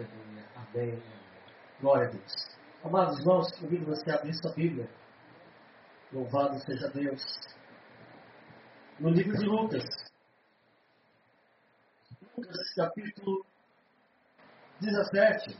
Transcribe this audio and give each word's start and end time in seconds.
Aleluia. 0.00 0.48
Amém. 0.56 1.02
Glória 1.80 2.08
a 2.08 2.10
Deus. 2.10 2.32
Amados 2.82 3.18
irmãos, 3.18 3.52
convido 3.58 3.84
você 3.84 4.10
a 4.10 4.14
abrir 4.14 4.34
sua 4.34 4.52
Bíblia. 4.54 4.88
Louvado 6.10 6.58
seja 6.60 6.88
Deus. 6.88 7.22
No 8.98 9.10
livro 9.10 9.36
de 9.36 9.44
Lucas. 9.44 9.84
Lucas, 12.34 12.74
capítulo 12.74 13.44
17, 14.80 15.56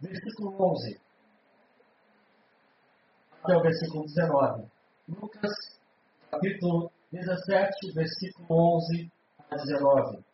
versículo 0.00 0.62
11. 0.62 1.00
Até 3.42 3.56
o 3.56 3.62
versículo 3.62 4.04
19. 4.04 4.70
Lucas, 5.08 5.80
capítulo 6.30 6.92
17, 7.10 7.92
versículo 7.94 8.46
11 8.48 9.10
a 9.50 9.56
19. 9.56 10.29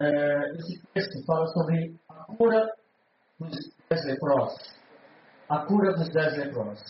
É, 0.00 0.52
esse 0.56 0.82
texto 0.94 1.24
fala 1.26 1.46
sobre 1.48 1.94
a 2.08 2.24
cura 2.36 2.66
dos 3.38 3.58
dez 3.90 4.04
leprosos. 4.06 4.74
A 5.48 5.58
cura 5.66 5.92
dos 5.92 6.08
dez 6.10 6.36
leprosos. 6.38 6.82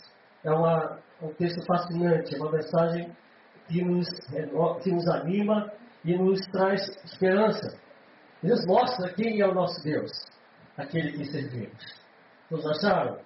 É 0.45 0.51
uma, 0.51 0.99
um 1.21 1.33
texto 1.35 1.65
fascinante, 1.67 2.35
é 2.35 2.39
uma 2.39 2.53
mensagem 2.53 3.17
que 3.67 3.83
nos, 3.83 4.09
que 4.83 4.93
nos 4.93 5.09
anima 5.09 5.73
e 6.05 6.17
nos 6.17 6.41
traz 6.53 6.81
esperança. 7.05 7.77
E 8.43 8.49
nos 8.49 8.65
mostra 8.67 9.13
quem 9.15 9.41
é 9.41 9.47
o 9.47 9.55
nosso 9.55 9.83
Deus, 9.83 10.11
aquele 10.77 11.13
que 11.13 11.25
servimos. 11.25 12.03
Todos 12.49 12.67
acharam? 12.67 13.19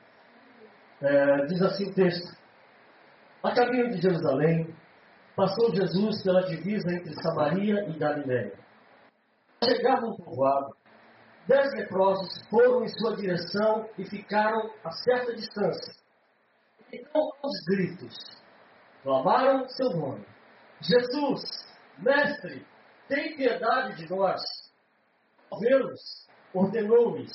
É, 1.02 1.46
diz 1.46 1.60
assim 1.60 1.90
o 1.90 1.94
texto: 1.94 2.34
A 3.42 3.52
caminho 3.54 3.90
de 3.90 4.00
Jerusalém, 4.00 4.74
passou 5.34 5.74
Jesus 5.74 6.22
pela 6.22 6.42
divisa 6.44 6.90
entre 6.94 7.14
Samaria 7.22 7.86
e 7.90 7.98
Galiléia 7.98 8.65
chegavam 9.66 10.10
ao 10.10 10.16
povoado, 10.16 10.76
dez 11.46 11.72
leprosos 11.74 12.46
foram 12.48 12.84
em 12.84 12.88
sua 12.88 13.16
direção 13.16 13.88
e 13.98 14.04
ficaram 14.04 14.70
a 14.84 14.90
certa 14.90 15.34
distância. 15.34 15.94
Então, 16.92 17.30
aos 17.42 17.64
gritos, 17.66 18.14
clamaram 19.02 19.68
seu 19.68 19.90
nome: 19.90 20.24
Jesus, 20.80 21.42
Mestre, 21.98 22.66
tem 23.08 23.36
piedade 23.36 23.96
de 23.96 24.10
nós. 24.10 24.40
Ao 25.50 25.58
vê-los, 25.58 26.28
ordenou-lhes: 26.54 27.32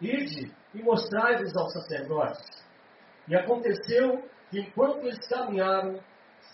Ide 0.00 0.54
e 0.74 0.82
mostrai-vos 0.82 1.56
aos 1.56 1.72
sacerdotes. 1.72 2.62
E 3.28 3.36
aconteceu 3.36 4.28
que, 4.50 4.60
enquanto 4.60 5.04
eles 5.06 5.26
caminharam, 5.28 6.00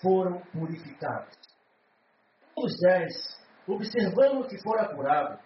foram 0.02 0.40
purificados. 0.52 1.34
Os 2.56 2.78
dez 2.80 3.14
observando 3.68 4.48
que 4.48 4.60
fora 4.62 4.94
curado, 4.94 5.38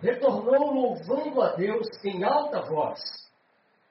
retornou 0.00 0.72
louvando 0.72 1.40
a 1.42 1.54
Deus 1.54 1.88
em 2.04 2.22
alta 2.22 2.60
voz 2.62 3.00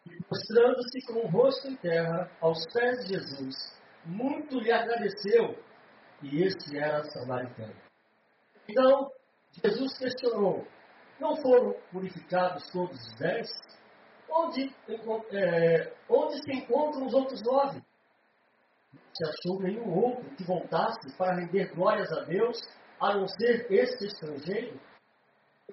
e 0.06 0.18
mostrando-se 0.30 1.06
com 1.08 1.20
o 1.26 1.28
rosto 1.28 1.68
em 1.68 1.76
terra 1.78 2.30
aos 2.42 2.66
pés 2.74 3.06
de 3.06 3.14
Jesus, 3.14 3.56
muito 4.06 4.60
lhe 4.60 4.72
agradeceu, 4.72 5.58
e 6.24 6.44
este 6.44 6.78
era 6.78 7.04
samaritano. 7.04 7.76
Então, 8.68 9.12
Jesus 9.64 9.98
questionou: 9.98 10.66
Não 11.20 11.36
foram 11.38 11.76
purificados 11.92 12.70
todos 12.72 13.00
os 13.00 13.16
dez? 13.16 13.48
Onde, 14.30 14.74
é, 15.34 15.94
onde 16.10 16.42
se 16.42 16.52
encontram 16.54 17.06
os 17.06 17.14
outros 17.14 17.42
nove? 17.44 17.82
Não 18.94 19.02
se 19.14 19.26
achou 19.26 19.62
nenhum 19.62 19.94
outro 19.94 20.30
que 20.36 20.44
voltasse 20.44 21.18
para 21.18 21.36
render 21.36 21.74
glórias 21.76 22.12
a 22.14 22.24
Deus 22.24 22.58
a 23.02 23.16
não 23.16 23.28
ser 23.28 23.66
este 23.72 24.06
estrangeiro? 24.06 24.80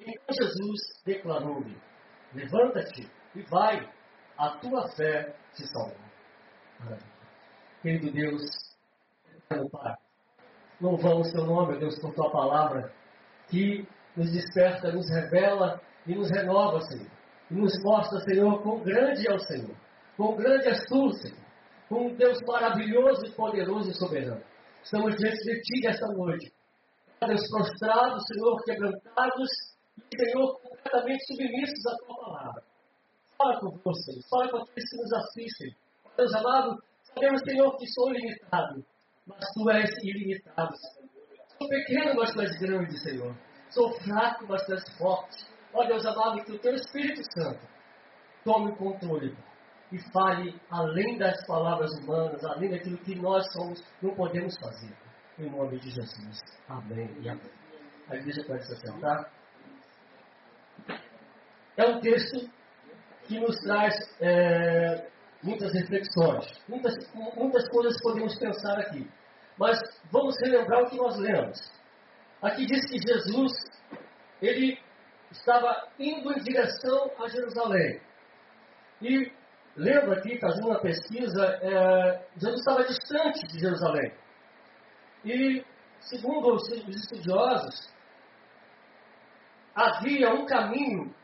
Então 0.00 0.34
Jesus 0.34 0.80
declarou-lhe: 1.04 1.76
Levanta-te 2.34 3.08
e 3.34 3.42
vai, 3.42 3.88
a 4.38 4.50
tua 4.58 4.88
fé 4.96 5.36
te 5.54 5.66
salvou. 5.68 6.08
Querido 7.82 8.10
Deus, 8.10 8.42
Pai, 9.48 9.94
louvamos 10.80 11.30
teu 11.30 11.44
nome, 11.44 11.78
Deus, 11.78 11.98
por 12.00 12.14
tua 12.14 12.30
palavra, 12.30 12.92
que 13.48 13.86
nos 14.16 14.32
desperta, 14.32 14.90
nos 14.90 15.08
revela 15.10 15.80
e 16.06 16.14
nos 16.14 16.30
renova, 16.30 16.80
Senhor. 16.80 17.10
E 17.50 17.54
nos 17.54 17.72
mostra, 17.82 18.20
Senhor, 18.20 18.62
quão 18.62 18.80
grande 18.80 19.28
é 19.28 19.34
o 19.34 19.38
Senhor, 19.38 19.76
quão 20.16 20.36
grande 20.36 20.68
és 20.68 20.84
tu, 20.86 21.10
Senhor, 21.12 21.46
com 21.88 22.08
um 22.08 22.14
Deus 22.14 22.38
maravilhoso 22.46 23.26
e 23.26 23.32
poderoso 23.32 23.90
e 23.90 23.94
soberano. 23.94 24.42
Estamos 24.82 25.16
diante 25.16 25.38
de 25.38 25.60
Ti 25.60 25.86
esta 25.88 26.06
noite 26.08 26.57
Deus, 27.26 27.48
prostrados, 27.50 28.24
Senhor, 28.26 28.64
quebrantados 28.64 29.48
e, 30.12 30.16
Senhor, 30.16 30.60
completamente 30.60 31.26
submissos 31.26 31.86
à 31.86 31.96
Tua 31.96 32.16
palavra. 32.16 32.62
Fala 33.36 33.60
conosco, 33.60 33.94
Senhor. 33.94 34.22
Fala 34.30 34.50
com 34.50 34.56
aqueles 34.58 34.90
que 34.90 34.96
nos 34.96 35.12
assistem. 35.12 35.76
Deus 36.16 36.34
amado, 36.34 36.82
sabemos, 37.02 37.42
Senhor, 37.42 37.76
que 37.76 37.86
sou 37.88 38.10
limitado, 38.10 38.84
mas 39.26 39.44
Tu 39.54 39.70
és 39.70 39.90
ilimitado, 40.04 40.76
Senhor. 40.76 41.08
Sou 41.58 41.68
pequeno, 41.68 42.14
mas 42.16 42.32
Tu 42.32 42.40
és 42.40 42.58
grande, 42.58 42.98
Senhor. 43.00 43.36
Sou 43.70 43.92
fraco, 44.00 44.46
mas 44.48 44.64
Tu 44.64 44.72
és 44.74 44.98
forte. 44.98 45.46
Ó 45.74 45.84
Deus 45.84 46.06
amado, 46.06 46.44
que 46.44 46.52
o 46.52 46.58
Teu 46.58 46.74
Espírito 46.74 47.22
Santo 47.34 47.60
tome 48.44 48.72
o 48.72 48.76
controle 48.76 49.36
e 49.92 49.98
fale 50.12 50.60
além 50.70 51.18
das 51.18 51.46
palavras 51.46 51.90
humanas, 51.98 52.44
além 52.44 52.70
daquilo 52.70 52.98
que 52.98 53.14
nós 53.14 53.44
somos, 53.52 53.82
não 54.02 54.14
podemos 54.14 54.56
fazer. 54.58 55.07
Em 55.38 55.48
nome 55.50 55.78
de 55.78 55.90
Jesus. 55.90 56.40
Amém 56.68 57.16
e 57.20 57.28
amém. 57.28 57.52
A 58.08 58.16
igreja 58.16 58.42
pode 58.44 58.66
se 58.66 58.74
sentar. 58.80 59.32
É 61.76 61.86
um 61.86 62.00
texto 62.00 62.50
que 63.22 63.38
nos 63.38 63.56
traz 63.60 63.94
é, 64.20 65.08
muitas 65.40 65.72
reflexões, 65.74 66.44
muitas, 66.68 66.92
muitas 67.14 67.68
coisas 67.68 68.02
podemos 68.02 68.36
pensar 68.36 68.80
aqui. 68.80 69.08
Mas 69.56 69.78
vamos 70.10 70.34
relembrar 70.42 70.82
o 70.82 70.90
que 70.90 70.96
nós 70.96 71.16
lemos. 71.18 71.60
Aqui 72.42 72.66
diz 72.66 72.84
que 72.86 72.98
Jesus, 72.98 73.52
ele 74.42 74.76
estava 75.30 75.88
indo 76.00 76.32
em 76.32 76.42
direção 76.42 77.12
a 77.16 77.28
Jerusalém. 77.28 78.00
E 79.00 79.32
lembra 79.76 80.18
aqui, 80.18 80.36
fazendo 80.40 80.66
uma 80.66 80.80
pesquisa, 80.80 81.44
é, 81.62 82.26
Jesus 82.36 82.58
estava 82.58 82.82
distante 82.82 83.46
de 83.46 83.60
Jerusalém. 83.60 84.12
E, 85.24 85.64
segundo 86.00 86.54
os 86.54 86.68
estudiosos, 86.68 87.92
havia 89.74 90.30
um 90.34 90.46
caminho 90.46 91.14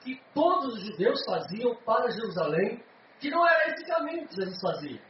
que 0.00 0.20
todos 0.32 0.74
os 0.74 0.84
judeus 0.84 1.24
faziam 1.24 1.74
para 1.76 2.10
Jerusalém, 2.10 2.82
que 3.20 3.30
não 3.30 3.46
era 3.46 3.70
esse 3.70 3.84
caminho 3.86 4.26
que 4.28 4.36
Jesus 4.36 4.60
fazia. 4.60 5.00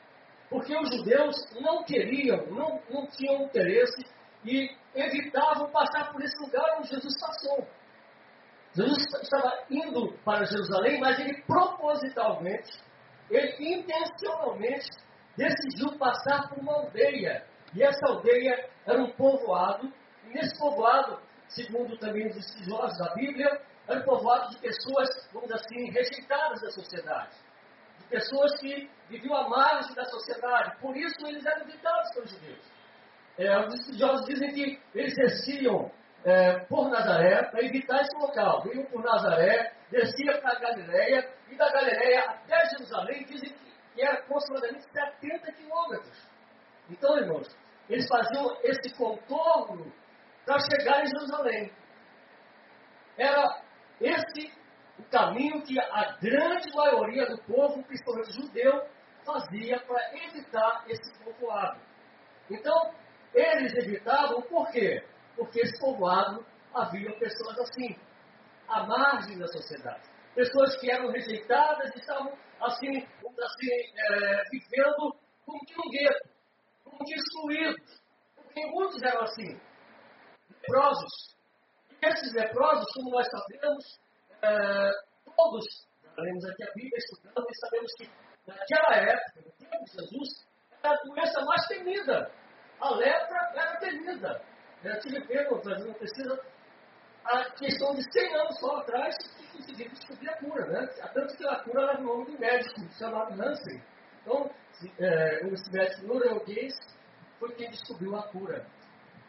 Porque 0.48 0.75
os 0.77 0.91
judeus 0.97 1.37
não 1.60 1.84
queriam, 1.84 2.47
não, 2.47 2.81
não 2.91 3.06
tinham 3.09 3.43
interesse 3.44 4.04
e 4.44 4.71
evitavam 4.94 5.71
passar 5.71 6.10
por 6.10 6.22
esse 6.22 6.38
lugar 6.41 6.78
onde 6.78 6.88
Jesus 6.88 7.15
passou. 7.21 7.69
Jesus 8.75 8.98
estava 9.22 9.65
indo 9.71 10.12
para 10.25 10.44
Jerusalém, 10.44 11.00
mas 11.00 11.19
ele 11.19 11.43
propositalmente, 11.43 12.71
ele 13.31 13.75
intencionalmente 13.75 14.88
decidiu 15.37 15.98
passar 15.98 16.48
por 16.48 16.59
uma 16.59 16.75
aldeia 16.75 17.44
e 17.74 17.82
essa 17.82 18.06
aldeia 18.06 18.68
era 18.86 19.00
um 19.00 19.10
povoado, 19.12 19.92
e 20.24 20.28
nesse 20.28 20.58
povoado, 20.58 21.20
segundo 21.48 21.96
também 21.98 22.26
os 22.28 22.36
estudiosos 22.36 22.98
da 22.98 23.14
Bíblia, 23.14 23.60
era 23.86 24.00
um 24.00 24.04
povoado 24.04 24.50
de 24.50 24.58
pessoas, 24.58 25.08
vamos 25.32 25.48
dizer 25.48 25.60
assim, 25.60 25.90
rejeitadas 25.90 26.60
da 26.60 26.70
sociedade. 26.70 27.36
De 27.98 28.04
pessoas 28.06 28.58
que 28.60 28.90
viviam 29.08 29.36
à 29.36 29.48
margem 29.48 29.94
da 29.94 30.04
sociedade. 30.04 30.78
Por 30.80 30.96
isso 30.96 31.26
eles 31.26 31.44
eram 31.44 31.62
evitados 31.62 32.10
pelos 32.12 32.30
judeus. 32.30 32.78
É, 33.38 33.58
os 33.66 33.74
estudiosos 33.74 34.26
dizem 34.26 34.52
que 34.52 34.82
eles 34.94 35.14
desciam 35.14 35.90
é, 36.24 36.58
por 36.66 36.90
Nazaré 36.90 37.44
para 37.44 37.64
evitar 37.64 38.02
esse 38.02 38.16
local. 38.16 38.62
Vinham 38.62 38.84
por 38.86 39.02
Nazaré, 39.02 39.72
desciam 39.90 40.38
para 40.41 40.56
a 40.56 40.60
Galileia, 40.60 41.30
e 41.50 41.56
da 41.56 41.71
Galileia 41.71 42.24
até 42.30 42.68
Jerusalém, 42.71 43.24
dizem 43.24 43.54
que 43.94 44.03
era 44.03 44.18
aproximadamente 44.18 44.84
70 44.92 45.53
quilômetros. 45.53 46.28
Então, 46.91 47.18
irmãos, 47.18 47.48
eles 47.88 48.06
faziam 48.06 48.56
esse 48.62 48.94
contorno 48.94 49.92
para 50.44 50.58
chegar 50.60 51.02
em 51.02 51.06
Jerusalém. 51.06 51.72
Era 53.16 53.62
esse 54.00 54.52
o 54.98 55.02
caminho 55.04 55.62
que 55.62 55.78
a 55.80 56.16
grande 56.20 56.74
maioria 56.74 57.26
do 57.26 57.38
povo, 57.44 57.82
principalmente 57.84 58.32
judeu, 58.32 58.86
fazia 59.24 59.78
para 59.80 60.16
evitar 60.24 60.84
esse 60.88 61.12
povoado. 61.22 61.80
Então, 62.50 62.94
eles 63.34 63.74
evitavam 63.74 64.42
por 64.42 64.70
quê? 64.70 65.04
Porque 65.36 65.60
esse 65.60 65.78
povoado 65.78 66.44
havia 66.74 67.12
pessoas 67.18 67.58
assim, 67.60 67.96
à 68.68 68.84
margem 68.86 69.38
da 69.38 69.46
sociedade. 69.48 70.02
Pessoas 70.34 70.76
que 70.76 70.90
eram 70.90 71.10
rejeitadas 71.10 71.94
e 71.94 71.98
estavam 71.98 72.32
assim, 72.60 72.98
assim 72.98 73.70
é, 73.96 74.42
vivendo 74.50 75.16
como 75.44 75.64
que 75.64 75.74
um 75.80 75.90
gueto 75.90 76.37
excluídos. 77.06 78.03
Porque 78.36 78.66
muitos 78.66 79.03
eram 79.03 79.22
assim, 79.22 79.60
leprosos. 80.50 81.36
E 81.91 82.06
esses 82.06 82.33
leprosos, 82.34 82.86
como 82.95 83.10
nós 83.10 83.27
sabemos, 83.30 84.00
é, 84.42 84.91
todos 85.36 85.89
lemos 86.16 86.45
aqui 86.45 86.62
a 86.65 86.72
Bíblia, 86.74 86.98
estudamos 86.98 87.50
e 87.50 87.60
sabemos 87.60 87.92
que 87.98 88.10
naquela 88.47 88.97
época, 88.97 89.41
no 89.45 89.71
tempo 89.71 89.84
de 89.84 89.91
Jesus, 89.92 90.48
era 90.83 90.95
a 90.95 91.03
doença 91.04 91.41
mais 91.45 91.66
temida. 91.66 92.33
A 92.80 92.91
lepra 92.95 93.53
era 93.54 93.77
temida. 93.78 94.42
Eu 94.84 95.00
tive 95.00 95.27
pego, 95.27 95.56
uma 95.56 95.95
pesquisa, 95.95 96.41
a 97.24 97.50
questão 97.50 97.95
de 97.95 98.12
100 98.12 98.34
anos 98.36 98.59
só 98.60 98.77
atrás, 98.77 99.16
que 99.36 99.47
conseguiram 99.56 99.92
descobrir 99.92 100.28
a 100.30 100.39
cura. 100.39 100.66
Né? 100.66 100.86
Tanto 101.12 101.36
que 101.36 101.47
a 101.47 101.56
cura 101.65 101.83
era 101.83 102.00
o 102.00 102.04
nome 102.04 102.27
do 102.27 102.39
médico, 102.39 102.80
chamado 102.97 103.33
Hansen. 103.41 103.83
Então, 104.22 104.50
é, 104.98 105.47
esse 105.47 105.72
médico 105.72 106.07
norueguês 106.07 106.75
foi 107.39 107.53
quem 107.54 107.71
descobriu 107.71 108.16
a 108.16 108.22
cura. 108.28 108.66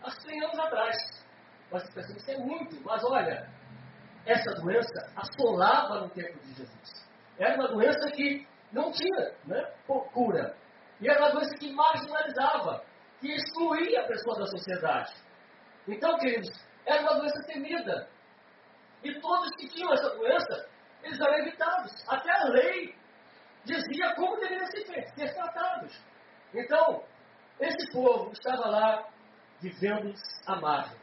Há 0.03 0.11
100 0.11 0.43
anos 0.43 0.59
atrás. 0.59 0.95
Mas 1.71 1.89
pensa, 1.93 2.17
isso 2.17 2.31
é 2.31 2.37
muito. 2.37 2.81
Mas 2.83 3.03
olha, 3.03 3.49
essa 4.25 4.51
doença 4.61 5.11
assolava 5.15 6.01
no 6.01 6.09
tempo 6.09 6.39
de 6.39 6.53
Jesus. 6.53 7.09
Era 7.37 7.55
uma 7.55 7.67
doença 7.67 8.11
que 8.11 8.47
não 8.71 8.91
tinha 8.91 9.33
né, 9.45 9.73
cura. 10.13 10.55
E 10.99 11.09
era 11.09 11.19
uma 11.19 11.31
doença 11.31 11.55
que 11.57 11.71
marginalizava, 11.73 12.83
que 13.19 13.31
excluía 13.31 14.01
a 14.01 14.07
pessoa 14.07 14.39
da 14.39 14.45
sociedade. 14.47 15.13
Então, 15.87 16.17
queridos, 16.17 16.49
era 16.85 17.01
uma 17.01 17.15
doença 17.15 17.41
temida. 17.47 18.09
E 19.03 19.19
todos 19.19 19.55
que 19.55 19.69
tinham 19.69 19.93
essa 19.93 20.09
doença, 20.15 20.69
eles 21.03 21.19
eram 21.19 21.39
evitados. 21.39 21.91
Até 22.07 22.31
a 22.31 22.43
lei 22.49 22.98
dizia 23.65 24.15
como 24.15 24.39
deveriam 24.39 24.65
ser, 24.67 25.33
tratados. 25.33 25.99
Então, 26.53 27.03
esse 27.59 27.91
povo 27.91 28.31
estava 28.31 28.67
lá 28.69 29.09
vivendo 29.61 30.13
à 30.47 30.55
margem. 30.55 30.97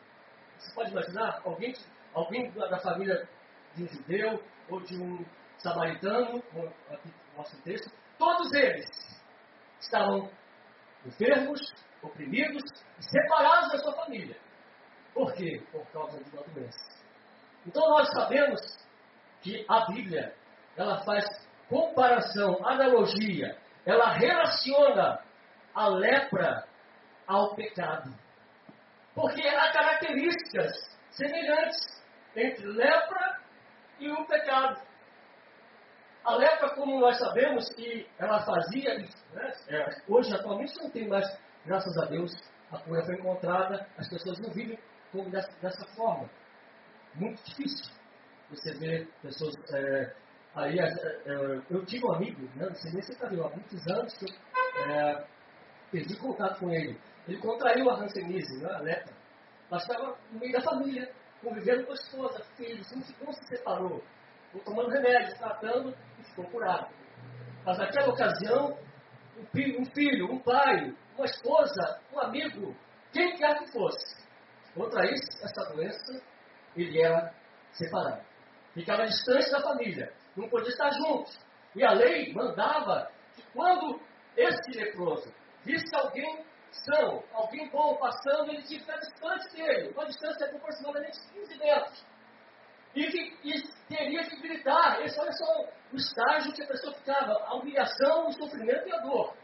Você 0.58 0.74
pode 0.74 0.90
imaginar 0.90 1.40
alguém, 1.44 1.74
alguém 2.14 2.50
da 2.52 2.78
família 2.78 3.28
de 3.74 3.84
um 3.84 3.88
judeu 3.88 4.42
ou 4.68 4.80
de 4.80 4.96
um 4.96 5.24
samaritano, 5.58 6.42
aqui 6.90 7.08
no 7.08 7.38
nosso 7.38 7.60
texto, 7.62 7.90
todos 8.18 8.52
eles 8.54 8.88
estavam 9.80 10.30
enfermos, 11.04 11.60
oprimidos 12.02 12.62
e 12.98 13.02
separados 13.02 13.72
da 13.72 13.78
sua 13.78 13.92
família. 13.94 14.36
Por 15.12 15.32
quê? 15.34 15.62
Por 15.70 15.86
causa 15.88 16.22
de 16.22 16.30
uma 16.30 16.42
doença. 16.42 16.96
Então 17.66 17.88
nós 17.88 18.08
sabemos 18.12 18.60
que 19.40 19.64
a 19.68 19.86
Bíblia 19.86 20.34
ela 20.76 21.02
faz 21.04 21.24
comparação, 21.68 22.58
analogia, 22.66 23.56
ela 23.84 24.12
relaciona 24.12 25.20
a 25.74 25.88
lepra 25.88 26.66
ao 27.26 27.54
pecado. 27.54 28.14
Porque 29.14 29.46
há 29.46 29.72
características 29.72 30.72
semelhantes 31.10 32.02
entre 32.34 32.66
lepra 32.66 33.40
e 33.98 34.10
o 34.10 34.26
pecado. 34.26 34.80
A 36.24 36.34
lepra, 36.34 36.70
como 36.74 37.00
nós 37.00 37.18
sabemos 37.18 37.68
que 37.74 38.06
ela 38.18 38.44
fazia, 38.44 38.98
né, 38.98 39.52
é, 39.68 40.02
hoje 40.08 40.34
atualmente 40.34 40.76
não 40.82 40.90
tem 40.90 41.08
mais, 41.08 41.26
graças 41.64 41.96
a 41.98 42.04
Deus, 42.06 42.32
a 42.70 42.78
cura 42.78 43.04
foi 43.04 43.14
encontrada, 43.14 43.86
as 43.96 44.08
pessoas 44.08 44.38
não 44.40 44.50
vivem 44.50 44.78
como 45.12 45.30
dessa, 45.30 45.52
dessa 45.60 45.86
forma. 45.94 46.28
Muito 47.14 47.42
difícil 47.44 47.94
você 48.50 48.74
ver 48.74 49.08
pessoas. 49.22 49.54
É, 49.72 50.12
aí, 50.56 50.78
é, 50.78 50.84
é, 50.84 51.62
eu 51.70 51.84
tive 51.84 52.06
um 52.06 52.12
amigo, 52.12 52.42
né, 52.56 52.66
não 52.66 52.74
sei 52.74 52.92
nem 52.92 53.02
se 53.02 53.12
está 53.12 53.28
viu, 53.28 53.44
há 53.44 53.50
muitos 53.50 53.86
anos 53.88 54.16
que 54.16 54.24
eu 54.24 54.90
é, 54.90 55.24
perdi 55.92 56.16
contato 56.16 56.60
com 56.60 56.70
ele. 56.70 56.98
Ele 57.28 57.38
contraiu 57.38 57.90
a 57.90 57.94
Hanseníase, 57.94 58.62
né, 58.62 58.72
a 58.72 58.80
lepra, 58.80 59.14
mas 59.70 59.82
estava 59.82 60.16
no 60.30 60.40
meio 60.40 60.52
da 60.52 60.60
família, 60.60 61.12
convivendo 61.42 61.84
com 61.84 61.92
a 61.92 61.94
esposa, 61.94 62.44
filhos, 62.56 62.90
não 63.20 63.32
se 63.32 63.46
separou. 63.46 64.02
Tomando 64.64 64.88
remédio, 64.88 65.36
tratando 65.36 65.94
e 66.18 66.24
ficou 66.24 66.46
curado. 66.46 66.88
Mas 67.64 67.78
naquela 67.78 68.08
ocasião, 68.08 68.78
um 69.38 69.84
filho, 69.92 70.32
um, 70.32 70.38
pai, 70.38 70.94
uma 71.14 71.26
esposa, 71.26 72.00
um 72.12 72.20
amigo, 72.20 72.74
quem 73.12 73.36
quer 73.36 73.58
que 73.58 73.72
fosse, 73.72 74.24
contra 74.74 75.04
isso, 75.04 75.44
essa 75.44 75.74
doença, 75.74 76.22
ele 76.74 77.02
era 77.02 77.34
separado. 77.72 78.24
Ficava 78.72 79.06
distante 79.06 79.50
da 79.50 79.60
família, 79.60 80.12
não 80.36 80.48
podia 80.48 80.68
estar 80.68 80.90
junto. 80.90 81.30
E 81.74 81.84
a 81.84 81.92
lei 81.92 82.32
mandava 82.32 83.10
que 83.34 83.42
quando 83.52 84.00
esse 84.36 84.70
leproso 84.72 85.32
visse 85.64 85.94
alguém 85.94 86.44
são, 86.70 87.22
alguém 87.32 87.68
bom 87.70 87.96
passando, 87.96 88.50
ele 88.50 88.62
tinha 88.62 88.78
que 88.78 88.86
ficar 88.86 88.98
distante 88.98 89.56
dele, 89.56 89.90
uma 89.90 90.06
distância 90.06 90.48
de 90.48 90.56
aproximadamente 90.56 91.18
15 91.32 91.58
metros. 91.58 92.06
E, 92.94 93.06
que, 93.10 93.38
e 93.44 93.68
teria 93.88 94.24
que 94.24 94.40
gritar. 94.40 95.02
Esse, 95.02 95.20
olha 95.20 95.32
só 95.32 95.68
o 95.92 95.96
estágio 95.96 96.52
que 96.52 96.62
a 96.62 96.66
pessoa 96.66 96.94
ficava, 96.94 97.32
a 97.44 97.54
humilhação, 97.54 98.28
o 98.28 98.32
sofrimento 98.32 98.88
e 98.88 98.92
a 98.92 98.98
dor. 98.98 99.36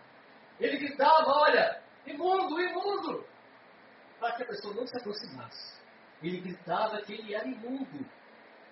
Ele 0.58 0.78
gritava, 0.78 1.30
olha, 1.30 1.82
imundo, 2.06 2.60
imundo, 2.60 3.26
para 4.18 4.32
que 4.36 4.42
a 4.42 4.46
pessoa 4.46 4.74
não 4.74 4.86
se 4.86 4.96
aproximasse. 4.96 5.82
Ele 6.22 6.40
gritava 6.40 7.02
que 7.02 7.12
ele 7.12 7.34
era 7.34 7.46
imundo. 7.46 8.06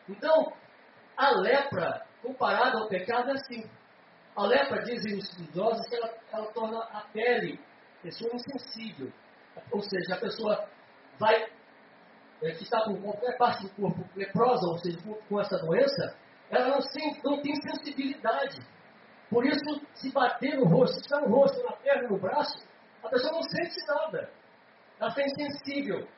Então, 0.08 0.52
a 1.16 1.30
lepra, 1.30 2.06
comparada 2.22 2.78
ao 2.78 2.88
pecado, 2.88 3.30
é 3.30 3.32
assim. 3.32 3.68
A 4.36 4.46
lepra, 4.46 4.82
dizem 4.82 5.18
os 5.18 5.28
estudiosos, 5.28 5.86
que 5.88 5.96
ela, 5.96 6.14
ela 6.32 6.46
torna 6.52 6.78
a 6.84 7.00
pele 7.12 7.58
pessoa 8.02 8.34
insensível. 8.34 9.12
Ou 9.72 9.82
seja, 9.82 10.14
a 10.14 10.20
pessoa 10.20 10.68
vai, 11.18 11.48
é, 12.42 12.50
que 12.52 12.62
está 12.62 12.82
com 12.84 13.00
qualquer 13.00 13.36
parte 13.36 13.64
do 13.64 13.70
corpo 13.70 14.04
leprosa, 14.16 14.66
ou 14.68 14.78
seja, 14.78 14.98
com, 15.02 15.14
com 15.14 15.40
essa 15.40 15.58
doença, 15.58 16.16
ela 16.50 16.68
não, 16.68 16.78
não 17.24 17.42
tem 17.42 17.54
sensibilidade. 17.56 18.60
Por 19.28 19.44
isso, 19.46 19.86
se 19.94 20.10
bater 20.10 20.56
no 20.56 20.66
rosto, 20.66 20.94
se 20.94 21.00
estiver 21.02 21.20
no 21.20 21.34
rosto, 21.34 21.62
na 21.62 21.72
perna, 21.72 22.08
no 22.08 22.18
braço, 22.18 22.58
a 23.02 23.08
pessoa 23.08 23.32
não 23.32 23.42
sente 23.42 23.86
nada. 23.86 24.30
Ela 24.98 25.08
está 25.08 25.22
insensível. 25.22 26.08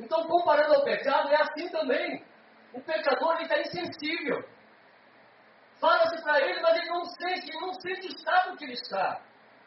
Então, 0.00 0.26
comparando 0.26 0.74
ao 0.74 0.84
pecado, 0.84 1.28
é 1.30 1.42
assim 1.42 1.68
também. 1.68 2.24
O 2.72 2.80
pecador 2.80 3.40
está 3.40 3.60
insensível. 3.60 4.44
Fala-se 5.80 6.22
para 6.22 6.40
ele, 6.40 6.60
mas 6.60 6.76
ele 6.76 6.88
não 6.88 7.04
sente, 7.04 7.50
ele 7.50 7.60
não 7.60 7.74
sente 7.74 8.06
o 8.06 8.10
estado 8.10 8.56
que 8.56 8.64
ele 8.64 8.72
está. 8.72 9.20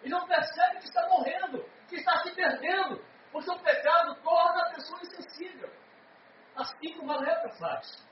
E 0.04 0.10
não 0.10 0.26
percebe 0.26 0.78
que 0.80 0.86
está 0.86 1.08
morrendo, 1.08 1.64
que 1.88 1.96
está 1.96 2.18
se 2.24 2.32
perdendo, 2.32 3.04
porque 3.32 3.52
o 3.52 3.60
pecado 3.60 4.16
torna 4.24 4.62
a 4.64 4.70
pessoa 4.72 5.00
insensível. 5.02 5.70
Assim 6.56 6.94
como 6.98 7.12
a 7.12 7.18
lepra 7.18 7.52
faz. 7.60 8.08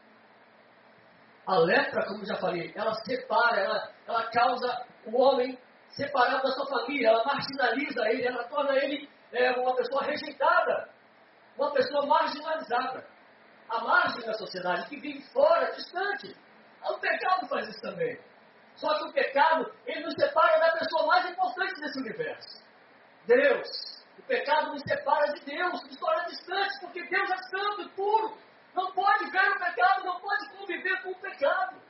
A 1.47 1.57
lepra, 1.59 2.05
como 2.05 2.25
já 2.25 2.35
falei, 2.35 2.73
ela 2.75 2.93
separa, 2.93 3.61
ela, 3.61 3.93
ela 4.05 4.29
causa 4.31 4.85
o 5.05 5.17
homem 5.21 5.57
separado 5.89 6.43
da 6.43 6.51
sua 6.51 6.67
família, 6.67 7.07
ela 7.07 7.23
marginaliza 7.23 8.09
ele, 8.09 8.27
ela 8.27 8.43
torna 8.45 8.75
ele 8.75 9.09
é, 9.31 9.51
uma 9.51 9.75
pessoa 9.75 10.03
rejeitada, 10.03 10.89
uma 11.57 11.71
pessoa 11.71 12.05
marginalizada. 12.05 13.07
A 13.69 13.81
margem 13.81 14.25
da 14.25 14.33
sociedade 14.33 14.87
que 14.87 14.97
vive 14.97 15.21
fora, 15.33 15.73
distante. 15.73 16.33
O 16.89 16.99
pecado 16.99 17.47
faz 17.47 17.67
isso 17.69 17.81
também. 17.81 18.19
Só 18.75 18.95
que 18.97 19.09
o 19.09 19.13
pecado, 19.13 19.73
ele 19.85 20.01
nos 20.01 20.13
separa 20.13 20.59
da 20.59 20.73
pessoa 20.73 21.07
mais 21.07 21.29
importante 21.29 21.81
desse 21.81 21.99
universo. 21.99 22.63
Deus. 23.25 23.97
O 24.17 24.21
pecado 24.23 24.73
nos 24.73 24.81
separa 24.83 25.33
de 25.33 25.45
Deus, 25.45 25.83
nos 25.83 25.97
torna 25.97 26.25
distantes, 26.25 26.79
porque 26.79 27.03
Deus 27.07 27.29
é 27.29 27.37
santo 27.37 27.81
e 27.81 27.89
puro. 27.89 28.37
Não 28.75 28.91
pode 28.91 29.29
ver 29.31 29.51
o 29.51 29.59
pecado, 29.59 30.05
não 30.05 30.19
pode 30.19 30.49
conviver 30.57 31.01
com 31.01 31.11
o 31.11 31.19
pecado. 31.19 31.81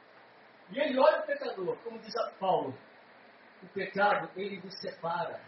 E 0.69 0.79
ele 0.79 0.99
olha 0.99 1.19
o 1.19 1.25
pecador, 1.25 1.77
como 1.83 1.99
diz 1.99 2.13
Paulo. 2.39 2.77
O 3.63 3.67
pecado, 3.67 4.29
ele 4.35 4.61
nos 4.61 4.79
separa. 4.79 5.41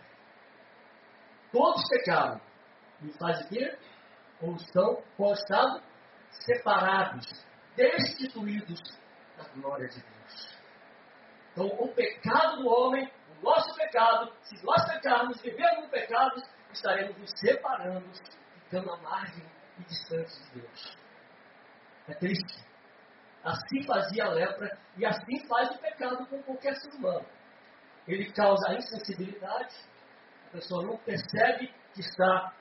Todos 1.52 1.82
pecaram. 1.90 2.42
E 3.02 3.18
faz 3.18 3.42
o 3.42 3.50
quê? 3.50 3.78
Ou 4.42 4.56
estão, 4.56 5.04
qual 5.16 5.34
estado? 5.34 5.82
Separados, 6.32 7.26
destituídos 7.76 8.80
da 9.40 9.50
glória 9.54 9.88
de 9.88 10.02
Deus. 10.02 10.60
Então, 11.52 11.68
o 11.68 11.94
pecado 11.94 12.58
do 12.58 12.70
homem, 12.70 13.12
o 13.38 13.44
nosso 13.44 13.74
pecado, 13.76 14.32
se 14.44 14.64
nós 14.66 14.86
pecarmos, 14.86 15.42
vivemos 15.42 15.86
no 15.86 15.90
pecado, 15.90 16.42
estaremos 16.72 17.18
nos 17.18 17.32
separando, 17.40 18.08
ficando 18.64 18.92
à 18.92 18.98
margem 18.98 19.46
e 19.80 19.84
distante 19.84 20.32
de 20.44 20.62
Deus. 20.62 20.98
É 22.08 22.14
triste. 22.16 22.68
Assim 23.44 23.84
fazia 23.84 24.26
a 24.26 24.30
lepra 24.30 24.78
e 24.98 25.06
assim 25.06 25.48
faz 25.48 25.70
o 25.70 25.80
pecado 25.80 26.26
com 26.28 26.44
qualquer 26.44 26.76
ser 26.76 26.94
humano. 26.96 27.26
Ele 28.08 28.32
causa 28.34 28.74
insensibilidade, 28.74 29.76
a 30.48 30.52
pessoa 30.52 30.86
não 30.86 30.98
percebe 30.98 31.74
que 31.94 32.02
está 32.02 32.54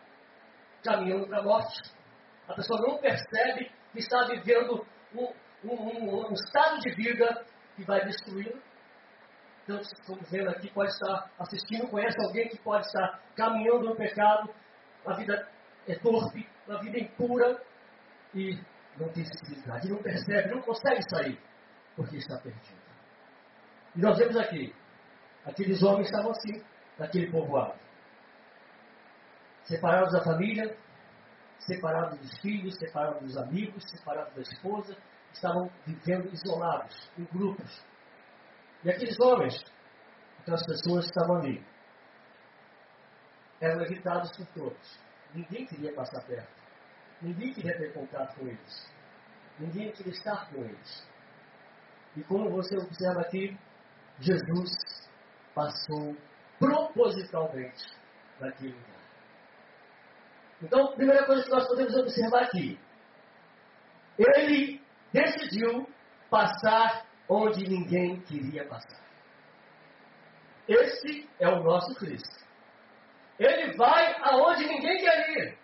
caminhando 0.85 1.27
para 1.27 1.41
a 1.41 1.43
morte, 1.43 1.93
a 2.47 2.55
pessoa 2.55 2.81
não 2.81 2.99
percebe 2.99 3.73
que 3.93 3.99
está 3.99 4.25
vivendo 4.27 4.87
um, 5.15 5.33
um, 5.65 5.75
um, 5.75 6.29
um 6.29 6.33
estado 6.33 6.81
de 6.81 6.91
vida 6.95 7.45
que 7.77 7.85
vai 7.85 8.05
destruí-lo 8.05 8.61
que 9.77 9.83
estamos 9.83 10.31
vendo 10.31 10.49
aqui 10.49 10.71
pode 10.71 10.91
estar 10.91 11.31
assistindo, 11.39 11.89
conhece 11.89 12.17
alguém 12.25 12.49
que 12.49 12.59
pode 12.59 12.87
estar 12.87 13.21
caminhando 13.37 13.85
no 13.85 13.97
pecado, 13.97 14.51
a 15.05 15.13
vida 15.15 15.47
é 15.87 15.95
torpe, 15.97 16.49
a 16.69 16.77
vida 16.79 16.99
é 16.99 17.03
impura, 17.03 17.63
e 18.35 18.59
não 18.99 19.09
tem 19.11 19.25
sensibilidade, 19.25 19.91
não 19.91 20.03
percebe, 20.03 20.55
não 20.55 20.63
consegue 20.63 21.03
sair, 21.11 21.41
porque 21.95 22.17
está 22.17 22.39
perdido. 22.39 22.79
E 23.95 24.01
nós 24.01 24.17
vemos 24.19 24.37
aqui, 24.37 24.75
aqueles 25.45 25.83
homens 25.83 26.07
estavam 26.07 26.31
assim, 26.31 26.63
naquele 26.99 27.31
povoado. 27.31 27.79
Separados 29.65 30.13
da 30.13 30.23
família, 30.23 30.77
separados 31.59 32.19
dos 32.19 32.41
filhos, 32.41 32.75
separados 32.79 33.21
dos 33.21 33.37
amigos, 33.37 33.85
separados 33.91 34.35
da 34.35 34.41
esposa, 34.41 34.97
estavam 35.33 35.71
vivendo 35.87 36.33
isolados, 36.33 37.11
em 37.19 37.25
grupos. 37.25 37.85
E 38.85 38.91
aqueles 38.91 39.19
homens, 39.21 39.55
aquelas 40.41 40.65
pessoas 40.67 41.07
estavam 41.07 41.37
ali, 41.37 41.65
eram 43.61 43.83
evitados 43.83 44.37
por 44.37 44.47
todos. 44.49 45.01
Ninguém 45.35 45.67
queria 45.67 45.93
passar 45.95 46.23
perto. 46.25 46.59
Ninguém 47.21 47.53
queria 47.53 47.77
ter 47.77 47.93
contato 47.93 48.37
com 48.37 48.47
eles. 48.47 48.95
Ninguém 49.59 49.93
queria 49.93 50.13
estar 50.13 50.49
com 50.51 50.63
eles. 50.65 51.09
E 52.17 52.23
como 52.25 52.51
você 52.51 52.77
observa 52.77 53.21
aqui, 53.21 53.59
Jesus 54.21 54.71
passou 55.55 56.17
propositalmente 56.59 57.85
naquele 58.41 58.73
lugar. 58.73 58.99
Então, 60.63 60.87
a 60.87 60.97
primeira 60.97 61.25
coisa 61.27 61.45
que 61.45 61.51
nós 61.51 61.69
podemos 61.69 61.95
observar 61.97 62.45
aqui, 62.45 62.79
ele 64.19 64.78
decidiu 65.13 65.89
passar 66.31 67.07
onde 67.29 67.69
ninguém 67.69 68.21
queria 68.21 68.67
passar. 68.67 69.03
Esse 70.67 71.29
é 71.39 71.49
o 71.49 71.63
nosso 71.63 71.95
Cristo. 71.97 72.39
Ele 73.39 73.75
vai 73.77 74.17
aonde 74.21 74.67
ninguém 74.67 74.99
quer 74.99 75.31
ir. 75.31 75.59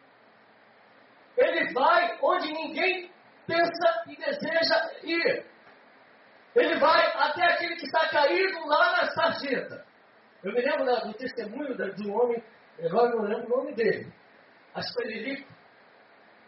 Ele 1.37 1.73
vai 1.73 2.19
onde 2.23 2.53
ninguém 2.53 3.11
pensa 3.47 4.05
e 4.09 4.17
deseja 4.17 4.91
ir. 5.03 5.47
Ele 6.55 6.79
vai 6.79 7.07
até 7.17 7.45
aquele 7.45 7.77
que 7.77 7.87
está 7.87 8.09
caído 8.09 8.67
lá 8.67 8.93
na 8.93 9.11
sarjeta. 9.11 9.85
Eu 10.43 10.53
me 10.53 10.61
lembro 10.61 10.85
do 10.85 11.15
testemunho 11.15 11.75
de 11.75 12.09
um 12.09 12.15
homem, 12.15 12.43
agora 12.85 13.11
não 13.11 13.23
lembro 13.23 13.47
o 13.47 13.59
nome 13.59 13.75
dele. 13.75 14.13
Acho 14.75 14.89
que 14.89 14.95
foi 14.95 15.13
Lilico. 15.13 15.54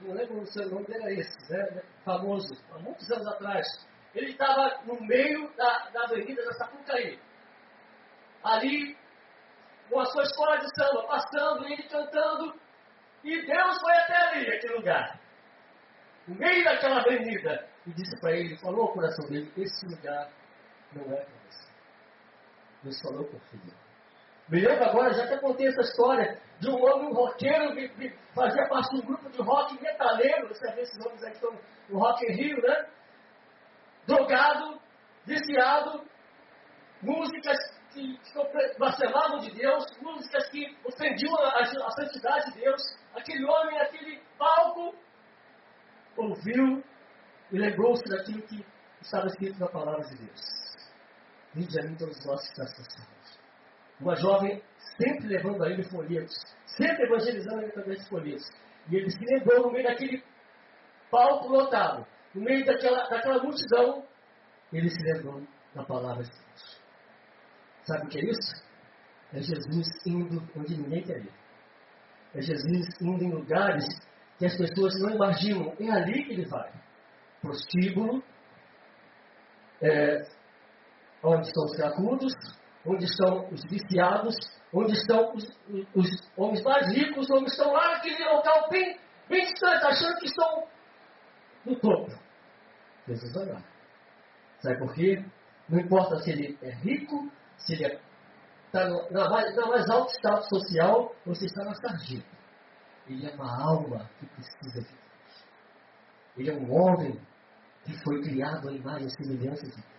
Não 0.01 0.15
lembro 0.15 0.37
o 0.37 0.69
nome 0.69 0.87
dele 0.87 1.03
era 1.03 1.13
esse, 1.13 1.53
né? 1.53 1.83
famoso, 2.05 2.55
há 2.71 2.79
muitos 2.79 3.11
anos 3.11 3.27
atrás. 3.29 3.67
Ele 4.15 4.31
estava 4.31 4.83
no 4.85 5.01
meio 5.03 5.53
da, 5.57 5.91
da 5.91 6.05
avenida 6.05 6.45
da 6.45 6.53
Sapucaí. 6.53 7.19
Ali, 8.43 8.97
com 9.91 10.01
a 10.01 10.05
sua 10.07 10.23
escola 10.23 10.59
de 10.59 10.75
samba, 10.75 11.07
passando, 11.07 11.67
ele 11.67 11.83
cantando. 11.85 12.55
E 13.25 13.47
Deus 13.47 13.81
foi 13.81 13.93
até 13.97 14.17
ali, 14.17 14.55
aquele 14.55 14.75
lugar. 14.75 15.21
No 16.29 16.35
meio 16.35 16.65
daquela 16.65 17.01
avenida. 17.01 17.69
E 17.87 17.93
disse 17.93 18.21
para 18.21 18.33
ele, 18.33 18.57
falou 18.59 18.83
ao 18.83 18.93
coração 18.93 19.29
dele, 19.29 19.53
esse 19.57 19.87
lugar 19.87 20.31
não 20.93 21.05
é 21.13 21.25
para 21.25 21.39
você. 21.49 21.73
Deus 22.83 23.01
falou 23.01 23.25
por 23.25 23.41
filho. 23.43 23.86
Me 24.49 24.61
lembro 24.61 24.85
agora, 24.85 25.13
já 25.13 25.25
até 25.25 25.39
contei 25.39 25.67
essa 25.67 25.81
história, 25.81 26.41
de 26.61 26.71
um 26.71 26.83
homem, 26.83 27.09
um 27.09 27.15
roqueiro, 27.15 27.75
que, 27.75 28.09
fazia 28.35 28.69
parte 28.69 28.95
de 28.95 29.03
um 29.03 29.07
grupo 29.07 29.29
de 29.29 29.43
rock 29.43 29.81
metaleiro, 29.83 30.49
você 30.49 30.71
vê 30.73 30.83
esses 30.83 30.99
nomes 31.05 31.23
aí 31.25 31.31
que 31.31 31.37
estão 31.37 31.59
no 31.89 31.99
Rock 31.99 32.25
in 32.25 32.33
Rio, 32.33 32.63
né? 32.63 32.87
Drogado, 34.07 34.81
viciado, 35.25 36.05
músicas 37.03 37.59
que, 37.93 38.19
que 38.19 38.79
blasfemavam 38.79 39.39
de 39.39 39.51
Deus, 39.53 39.85
músicas 40.01 40.49
que 40.51 40.77
ofendiam 40.85 41.35
a, 41.37 41.61
a 41.61 41.91
santidade 41.91 42.53
de 42.53 42.61
Deus. 42.61 42.83
Aquele 43.15 43.45
homem, 43.45 43.81
aquele 43.81 44.23
palco, 44.39 44.95
ouviu 46.17 46.85
e 47.51 47.59
lembrou-se 47.59 48.05
daquilo 48.09 48.43
que 48.43 48.65
estava 49.01 49.27
escrito 49.27 49.59
na 49.59 49.69
palavra 49.69 50.05
de 50.05 50.17
Deus. 50.17 50.41
Vinde 51.55 51.81
a 51.81 51.83
mim 51.85 51.97
todos 51.97 52.25
nós 52.27 52.43
que 52.43 52.63
estás. 52.63 53.16
Uma 54.01 54.15
jovem 54.17 54.63
sempre 54.99 55.27
levando 55.27 55.65
a 55.65 55.71
ele 55.71 55.83
folhetos, 55.83 56.37
sempre 56.67 57.05
evangelizando 57.05 57.63
ele 57.63 57.71
através 57.71 57.99
de 58.03 58.09
folhetos. 58.09 58.47
E 58.91 58.97
ele 58.97 59.11
se 59.11 59.25
lembrou 59.25 59.63
no 59.63 59.73
meio 59.73 59.87
daquele 59.87 60.23
palco 61.11 61.49
lotado, 61.49 62.07
no 62.35 62.43
meio 62.43 62.65
daquela, 62.65 63.09
daquela 63.09 63.43
multidão, 63.43 64.05
ele 64.73 64.91
se 64.91 65.03
lembrou 65.03 65.43
da 65.75 65.85
palavra 65.85 66.25
de 66.25 66.31
Deus. 66.31 66.81
Sabe 67.85 68.07
o 68.07 68.09
que 68.09 68.19
é 68.19 68.25
isso? 68.31 68.67
É 69.33 69.41
Jesus 69.41 69.87
indo 70.07 70.43
onde 70.57 70.77
ninguém 70.77 71.03
quer 71.03 71.19
ir. 71.19 71.33
É 72.35 72.41
Jesus 72.41 73.01
indo 73.01 73.25
em 73.25 73.33
lugares 73.33 73.85
que 74.39 74.47
as 74.47 74.57
pessoas 74.57 74.93
não 75.01 75.11
imaginam. 75.11 75.75
É 75.81 75.91
ali 75.91 76.25
que 76.25 76.33
ele 76.33 76.47
vai. 76.47 76.71
Prostíbulo, 77.41 78.23
é, 79.81 80.27
onde 81.23 81.47
estão 81.47 81.65
os 81.65 81.77
cracudos, 81.77 82.33
onde 82.87 83.05
estão 83.05 83.49
os 83.51 83.63
viciados, 83.65 84.37
onde 84.73 84.93
estão 84.93 85.35
os, 85.35 85.45
os, 85.95 86.09
homens 86.37 86.63
mais 86.63 86.87
ricos, 86.95 87.29
onde 87.31 87.51
estão 87.51 87.73
lá 87.73 87.93
naquele 87.93 88.25
local 88.25 88.69
bem, 88.71 88.99
bem 89.29 89.45
distante, 89.45 89.85
achando 89.85 90.17
que 90.19 90.27
estão 90.27 90.65
no 91.65 91.77
topo. 91.77 92.13
Jesus 93.09 93.33
vai. 93.33 93.65
Sabe 94.61 94.79
por 94.79 94.95
quê? 94.95 95.25
Não 95.69 95.81
importa 95.81 96.17
se 96.17 96.31
ele 96.31 96.59
é 96.63 96.71
rico, 96.71 97.31
se 97.59 97.75
ele 97.75 97.99
está 98.67 98.83
é, 98.83 99.13
na, 99.13 99.29
mais, 99.29 99.57
na 99.57 99.67
mais 99.67 99.91
alto 99.91 100.13
status 100.13 100.49
social 100.49 101.15
ou 101.27 101.35
se 101.35 101.47
está 101.47 101.65
na 101.65 101.75
sarjeta. 101.75 102.37
Ele 103.09 103.27
é 103.27 103.35
uma 103.35 103.63
alma 103.63 104.11
que 104.19 104.27
precisa 104.27 104.81
de 104.81 104.89
Deus. 104.89 105.47
Ele 106.37 106.51
é 106.51 106.55
um 106.55 106.73
homem 106.73 107.21
que 107.85 107.93
foi 108.03 108.21
criado 108.23 108.69
à 108.69 108.73
imagem 108.73 109.07
e 109.07 109.11
semelhança 109.11 109.67
de 109.67 109.73
Deus. 109.73 109.96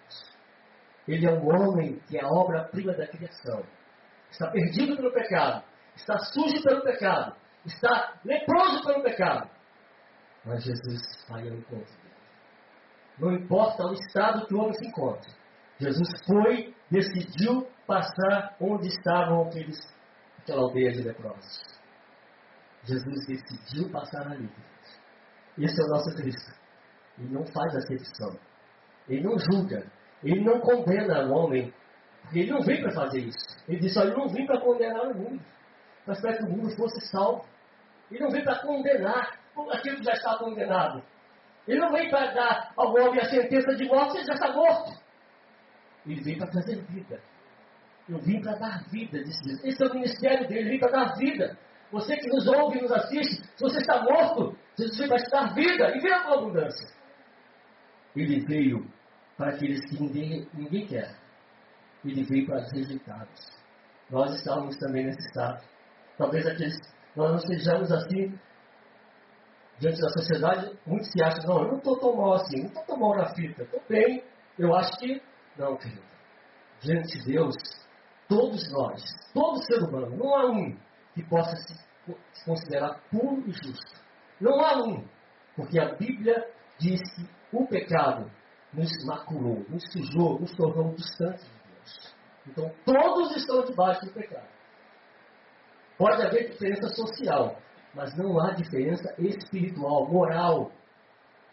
Ele 1.08 1.26
é 1.26 1.32
um 1.32 1.48
homem 1.48 2.00
que 2.08 2.18
é 2.18 2.24
a 2.24 2.28
obra-prima 2.28 2.94
da 2.94 3.08
criação. 3.08 3.64
Está 4.30 4.52
perdido 4.52 4.98
pelo 4.98 5.14
pecado. 5.14 5.64
Está 5.96 6.18
sujo 6.20 6.62
pelo 6.64 6.82
pecado. 6.84 7.36
Está 7.66 8.20
leproso 8.26 8.84
pelo 8.86 9.04
pecado. 9.04 9.50
Mas 10.46 10.64
Jesus 10.64 11.02
vai 11.30 11.48
ao 11.48 11.56
encontro 11.56 11.96
dele. 11.98 12.16
Não 13.20 13.34
importa 13.34 13.84
o 13.84 13.94
estado 13.94 14.46
que 14.46 14.54
o 14.54 14.60
homem 14.60 14.74
se 14.74 14.88
encontre. 14.88 15.32
Jesus 15.80 16.10
foi, 16.26 16.76
decidiu 16.92 17.68
passar 17.86 18.56
onde 18.60 18.88
estavam 18.88 19.48
aqueles, 19.48 19.78
aquela 20.40 20.62
aldeia 20.62 20.92
de 20.92 21.02
leprosos. 21.04 21.62
Jesus 22.84 23.28
decidiu 23.28 23.90
passar 23.92 24.28
ali. 24.28 24.50
Esse 25.58 25.82
é 25.82 25.86
o 25.86 25.90
nosso 25.90 26.16
Cristo. 26.16 26.54
Ele 27.18 27.34
não 27.34 27.46
faz 27.46 27.76
acepção. 27.76 28.40
Ele 29.10 29.24
não 29.24 29.38
julga. 29.40 29.92
Ele 30.24 30.44
não 30.44 30.60
condena 30.60 31.26
o 31.26 31.34
homem. 31.34 31.74
Porque 32.22 32.40
ele 32.40 32.52
não 32.52 32.62
vem 32.62 32.82
para 32.82 32.92
fazer 32.92 33.20
isso. 33.20 33.48
Ele 33.68 33.80
disse: 33.80 33.98
Olha, 34.00 34.10
eu 34.10 34.18
não 34.18 34.28
vim 34.28 34.46
para 34.46 34.60
condenar 34.60 35.08
o 35.08 35.16
mundo. 35.16 35.42
Mas 36.06 36.20
para 36.22 36.38
que 36.38 36.44
o 36.44 36.50
mundo 36.50 36.76
fosse 36.76 37.06
salvo. 37.08 37.46
Ele 38.12 38.24
não 38.24 38.32
vem 38.32 38.44
para 38.44 38.60
condenar 38.60 39.40
aquilo 39.72 39.98
que 39.98 40.04
já 40.04 40.14
está 40.14 40.38
condenado. 40.38 41.04
Ele 41.68 41.80
não 41.80 41.92
vem 41.92 42.10
para 42.10 42.32
dar 42.32 42.74
ao 42.78 42.94
homem 42.94 43.20
a 43.20 43.30
sentença 43.30 43.76
de 43.76 43.86
morte, 43.86 44.18
ele 44.18 44.26
já 44.26 44.34
está 44.34 44.54
morto. 44.54 44.92
Ele 46.06 46.22
vem 46.22 46.38
para 46.38 46.48
trazer 46.48 46.82
vida. 46.84 47.22
Eu 48.08 48.20
vim 48.20 48.42
para 48.42 48.56
dar 48.56 48.86
vida, 48.90 49.22
disse 49.22 49.44
Jesus. 49.44 49.66
Esse 49.66 49.84
é 49.84 49.88
o 49.88 49.94
ministério 49.94 50.48
dele, 50.48 50.62
ele 50.62 50.70
vem 50.70 50.80
para 50.80 50.92
dar 50.92 51.16
vida. 51.18 51.58
Você 51.92 52.16
que 52.16 52.28
nos 52.30 52.48
ouve 52.48 52.80
e 52.80 52.82
nos 52.82 52.92
assiste, 52.92 53.44
se 53.44 53.62
você 53.62 53.80
está 53.80 54.02
morto, 54.02 54.58
Jesus 54.78 55.08
para 55.08 55.18
te 55.18 55.30
dar 55.30 55.54
vida 55.54 55.96
e 55.96 56.00
venha 56.00 56.24
com 56.24 56.34
abundância. 56.34 56.88
Ele 58.16 58.40
veio 58.46 58.88
para 59.38 59.52
aqueles 59.52 59.86
que 59.88 60.02
ninguém, 60.02 60.48
ninguém 60.54 60.88
quer. 60.88 61.16
Ele 62.04 62.24
veio 62.24 62.48
para 62.48 62.58
os 62.58 62.72
rejeitados. 62.72 63.58
Nós 64.10 64.34
estávamos 64.36 64.78
também 64.78 65.06
nesse 65.06 65.28
estado. 65.28 65.64
Talvez 66.18 66.46
aqueles, 66.48 66.76
nós 67.16 67.32
não 67.32 67.40
sejamos 67.40 67.92
assim 67.92 68.38
diante 69.80 70.02
da 70.02 70.10
sociedade. 70.10 70.78
Muitos 70.86 71.12
se 71.12 71.24
acham, 71.24 71.44
não, 71.46 71.64
eu 71.64 71.68
não 71.70 71.78
estou 71.78 72.00
tão 72.00 72.16
mal 72.16 72.34
assim, 72.34 72.62
não 72.62 72.68
estou 72.68 72.84
tão 72.84 72.98
mal 72.98 73.16
na 73.16 73.34
fita, 73.36 73.64
estou 73.64 73.82
bem. 73.88 74.24
Eu 74.58 74.76
acho 74.76 74.98
que, 74.98 75.22
não, 75.58 75.78
querido. 75.78 76.02
Diante 76.82 77.20
de 77.20 77.26
Deus, 77.26 77.56
todos 78.28 78.72
nós, 78.72 79.04
todo 79.34 79.64
ser 79.66 79.84
humano, 79.84 80.16
não 80.16 80.36
há 80.36 80.46
um 80.52 80.76
que 81.14 81.24
possa 81.24 81.56
se 81.56 82.46
considerar 82.46 83.02
puro 83.12 83.44
e 83.48 83.52
justo. 83.52 84.02
Não 84.40 84.60
há 84.64 84.84
um, 84.84 85.06
porque 85.56 85.80
a 85.80 85.96
Bíblia 85.96 86.48
diz 86.80 87.02
que 87.16 87.28
o 87.52 87.68
pecado 87.68 88.32
nos 88.78 89.06
maculou, 89.06 89.66
nos 89.68 89.84
sujou, 89.92 90.40
nos 90.40 90.56
tornou 90.56 90.94
distantes 90.94 91.44
de 91.44 91.74
Deus. 91.74 92.16
Então 92.48 92.72
todos 92.86 93.36
estão 93.36 93.66
debaixo 93.66 94.06
do 94.06 94.12
pecado. 94.12 94.48
Pode 95.98 96.22
haver 96.22 96.52
diferença 96.52 96.88
social, 96.90 97.60
mas 97.96 98.16
não 98.16 98.40
há 98.40 98.54
diferença 98.54 99.14
espiritual, 99.18 100.08
moral. 100.08 100.72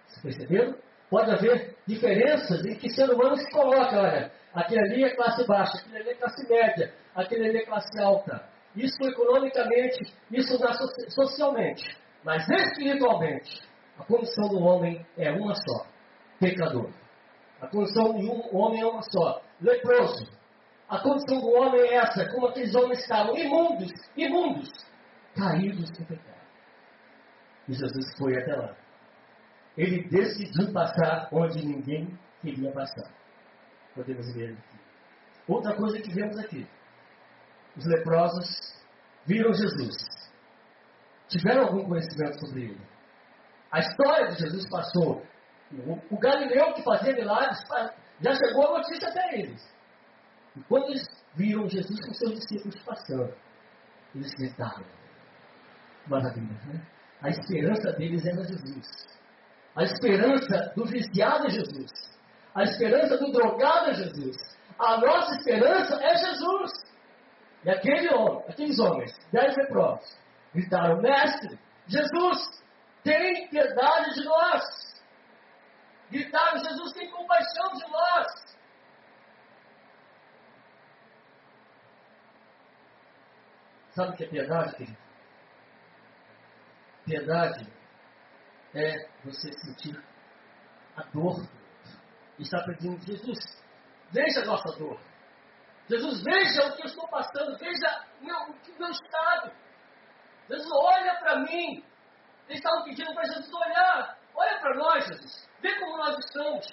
Você 0.06 0.20
percebeu? 0.20 0.78
Pode 1.08 1.30
haver 1.30 1.76
diferenças 1.86 2.64
em 2.66 2.76
que 2.76 2.90
ser 2.90 3.08
humano 3.10 3.36
se 3.36 3.50
coloca, 3.50 3.96
olha, 3.96 4.30
aquele 4.52 4.80
ali 4.80 5.04
é 5.04 5.16
classe 5.16 5.46
baixa, 5.46 5.78
aquele 5.78 5.98
ali 5.98 6.10
é 6.10 6.14
classe 6.14 6.48
média, 6.48 6.94
aquele 7.14 7.48
ali 7.48 7.58
é 7.58 7.64
classe 7.64 7.98
alta. 8.00 8.48
Isso 8.76 9.02
economicamente, 9.02 10.12
isso 10.30 10.58
socialmente. 11.08 11.96
Mas 12.22 12.46
espiritualmente, 12.48 13.62
A 13.96 14.04
condição 14.04 14.48
do 14.48 14.58
homem 14.58 15.06
é 15.16 15.30
uma 15.30 15.54
só: 15.54 15.86
pecador. 16.40 16.90
A 17.64 17.66
condição 17.68 18.14
de 18.14 18.26
um 18.26 18.54
homem 18.54 18.82
é 18.82 18.86
uma 18.86 19.02
só: 19.02 19.42
leproso. 19.60 20.30
A 20.86 20.98
condição 20.98 21.40
do 21.40 21.48
homem 21.48 21.80
é 21.80 21.94
essa, 21.94 22.28
como 22.30 22.48
aqueles 22.48 22.74
homens 22.74 22.98
estavam 23.00 23.34
imundos, 23.36 23.90
imundos, 24.14 24.70
caídos 25.34 25.90
no 25.98 26.06
pecado. 26.06 26.44
E 27.66 27.72
Jesus 27.72 28.14
foi 28.18 28.36
até 28.36 28.54
lá. 28.54 28.76
Ele 29.78 30.06
decidiu 30.08 30.72
passar 30.72 31.28
onde 31.32 31.66
ninguém 31.66 32.18
queria 32.42 32.70
passar. 32.70 33.10
Podemos 33.94 34.32
ver 34.34 34.52
aqui. 34.52 34.78
Outra 35.48 35.74
coisa 35.74 35.98
que 36.00 36.12
vemos 36.12 36.38
aqui. 36.38 36.66
Os 37.76 37.86
leprosos 37.86 38.84
viram 39.26 39.54
Jesus. 39.54 39.96
Tiveram 41.28 41.62
algum 41.62 41.88
conhecimento 41.88 42.38
sobre 42.40 42.64
ele. 42.64 42.80
A 43.72 43.80
história 43.80 44.28
de 44.28 44.40
Jesus 44.40 44.68
passou. 44.68 45.24
O, 46.10 46.18
Galileu 46.18 46.72
que 46.74 46.82
fazia 46.82 47.14
milagres 47.14 47.58
já 48.20 48.34
chegou 48.34 48.68
a 48.68 48.78
notícia 48.78 49.08
até 49.08 49.38
eles. 49.38 49.74
E 50.56 50.62
quando 50.64 50.90
eles 50.90 51.04
viram 51.34 51.68
Jesus 51.68 52.00
com 52.06 52.14
seus 52.14 52.34
discípulos 52.34 52.80
passando, 52.84 53.34
eles 54.14 54.32
gritaram. 54.34 54.84
Maravilha, 56.06 56.60
né? 56.66 56.86
A 57.22 57.30
esperança 57.30 57.92
deles 57.92 58.24
era 58.24 58.44
Jesus. 58.44 58.86
A 59.74 59.82
esperança 59.82 60.72
do 60.76 60.84
viciado 60.84 61.46
é 61.46 61.50
Jesus. 61.50 61.90
A 62.54 62.62
esperança 62.62 63.16
do 63.18 63.32
drogado 63.32 63.90
é 63.90 63.94
Jesus. 63.94 64.36
A 64.78 64.98
nossa 64.98 65.34
esperança 65.34 65.96
é 65.96 66.16
Jesus. 66.16 66.70
E 67.64 67.70
aquele 67.70 68.14
homem, 68.14 68.44
aqueles 68.48 68.78
homens, 68.78 69.12
dez 69.32 69.56
leprosos, 69.56 70.16
gritaram: 70.52 71.00
Mestre, 71.00 71.58
Jesus, 71.88 72.62
tem 73.02 73.48
piedade 73.48 74.14
de 74.14 74.24
nós. 74.24 74.93
Gritaram: 76.14 76.58
Jesus, 76.60 76.92
tem 76.92 77.10
compaixão 77.10 77.74
de 77.74 77.90
nós. 77.90 78.26
Sabe 83.90 84.12
o 84.12 84.16
que 84.16 84.24
é 84.24 84.28
piedade, 84.28 84.76
querido? 84.76 84.98
Piedade 87.04 87.72
é 88.76 89.08
você 89.24 89.52
sentir 89.54 90.00
a 90.96 91.02
dor 91.02 91.48
e 92.38 92.42
estar 92.42 92.62
pedindo, 92.64 93.00
Jesus, 93.04 93.38
veja 94.12 94.42
a 94.42 94.44
nossa 94.44 94.78
dor. 94.78 95.00
Jesus, 95.88 96.22
veja 96.22 96.68
o 96.68 96.76
que 96.76 96.82
eu 96.82 96.86
estou 96.86 97.08
passando, 97.08 97.58
veja 97.58 98.06
meu, 98.20 98.36
o 98.36 98.78
meu 98.78 98.90
estado. 98.90 99.52
Jesus, 100.48 100.70
olha 100.72 101.18
para 101.18 101.40
mim. 101.40 101.84
Eles 102.46 102.58
estavam 102.58 102.84
pedindo 102.84 103.12
para 103.14 103.24
Jesus 103.24 103.52
olhar. 103.52 104.23
Olha 104.34 104.58
para 104.60 104.74
nós, 104.76 105.06
Jesus. 105.06 105.48
Vê 105.60 105.78
como 105.78 105.96
nós 105.96 106.18
estamos. 106.18 106.66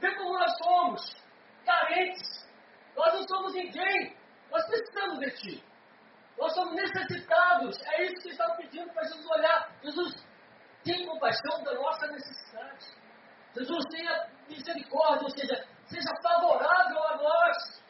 Vê 0.00 0.14
como 0.16 0.38
nós 0.38 0.58
somos. 0.58 1.16
Carentes. 1.64 2.48
Nós 2.96 3.14
não 3.14 3.28
somos 3.28 3.54
ninguém. 3.54 4.16
Nós 4.50 4.64
precisamos 4.66 5.18
de 5.20 5.30
Ti. 5.32 5.64
Nós 6.38 6.52
somos 6.54 6.74
necessitados. 6.74 7.80
É 7.86 8.04
isso 8.06 8.22
que 8.22 8.30
estão 8.30 8.56
pedindo 8.56 8.92
para 8.92 9.04
Jesus 9.04 9.26
olhar. 9.30 9.72
Jesus, 9.82 10.26
tem 10.82 11.06
compaixão 11.06 11.62
da 11.62 11.74
nossa 11.74 12.06
necessidade. 12.08 12.86
Jesus, 13.56 13.84
tenha 13.90 14.30
misericórdia, 14.48 15.22
ou 15.22 15.30
seja, 15.30 15.66
seja 15.86 16.10
favorável 16.22 17.02
a 17.04 17.16
nós. 17.16 17.84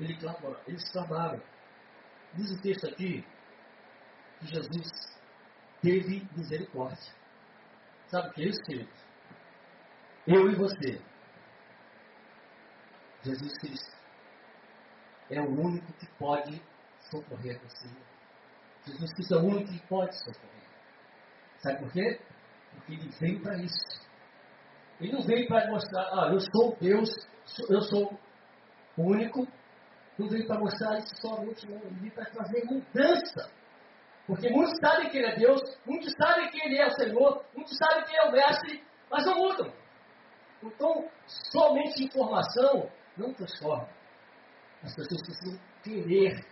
Ele 0.00 0.18
clamou, 0.18 0.56
eles 0.66 0.90
clamaram. 0.90 1.42
Diz 2.34 2.50
o 2.50 2.62
texto 2.62 2.86
aqui 2.88 3.26
que 4.38 4.46
Jesus 4.46 5.20
teve 5.82 6.26
misericórdia. 6.34 7.19
Sabe 8.10 8.28
o 8.28 8.32
que 8.32 8.42
é 8.42 8.48
isso, 8.48 8.62
querido? 8.64 8.90
Eu 10.26 10.50
e 10.50 10.54
você. 10.56 11.00
Jesus 13.22 13.58
Cristo 13.58 13.96
é 15.30 15.40
o 15.40 15.48
único 15.48 15.92
que 15.92 16.06
pode 16.18 16.60
socorrer 17.10 17.60
você. 17.60 17.88
Jesus 18.86 19.12
Cristo 19.14 19.34
é 19.34 19.38
o 19.38 19.44
único 19.44 19.72
que 19.72 19.86
pode 19.86 20.16
socorrer. 20.18 20.68
Sabe 21.58 21.78
por 21.78 21.92
quê? 21.92 22.20
Porque 22.72 22.94
ele 22.94 23.08
veio 23.20 23.40
para 23.42 23.56
isso. 23.58 24.10
Ele 25.00 25.12
não 25.12 25.22
veio 25.22 25.46
para 25.46 25.70
mostrar, 25.70 26.02
ah, 26.12 26.32
eu 26.32 26.40
sou 26.40 26.76
Deus, 26.80 27.10
eu 27.68 27.80
sou 27.82 28.18
o 28.96 29.02
único. 29.02 29.46
Não 30.18 30.28
veio 30.28 30.46
para 30.48 30.58
mostrar 30.58 30.98
isso 30.98 31.14
somente, 31.20 31.66
não. 31.70 31.78
Ele 31.78 32.00
veio 32.00 32.12
para 32.12 32.24
trazer 32.26 32.64
mudança. 32.64 33.59
Porque 34.30 34.48
muitos 34.48 34.78
sabem 34.78 35.10
que 35.10 35.18
Ele 35.18 35.26
é 35.26 35.34
Deus, 35.34 35.60
muitos 35.84 36.14
sabem 36.14 36.48
que 36.50 36.64
Ele 36.64 36.78
é 36.78 36.86
o 36.86 36.90
Senhor, 36.92 37.44
muitos 37.52 37.76
sabem 37.76 38.04
que 38.04 38.10
Ele 38.12 38.18
é 38.18 38.28
o 38.28 38.30
Mestre, 38.30 38.84
mas 39.10 39.26
não 39.26 39.34
mudam. 39.34 39.72
Então, 40.62 41.10
somente 41.26 42.04
informação 42.04 42.88
não 43.16 43.34
transforma. 43.34 43.88
As 44.84 44.94
pessoas 44.94 45.20
precisam 45.26 45.60
querer 45.82 46.46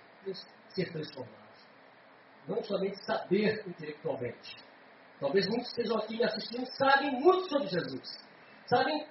ser 0.71 0.91
transformadas. 0.91 1.69
Não 2.49 2.64
somente 2.64 3.01
saber 3.05 3.62
intelectualmente. 3.64 4.57
Talvez 5.21 5.47
muitos 5.47 5.69
estejam 5.69 5.99
aqui 5.99 6.17
me 6.17 6.25
assistindo 6.25 6.67
sabem 6.73 7.12
muito 7.21 7.49
sobre 7.49 7.69
Jesus. 7.69 8.29
Sabem 8.67 9.07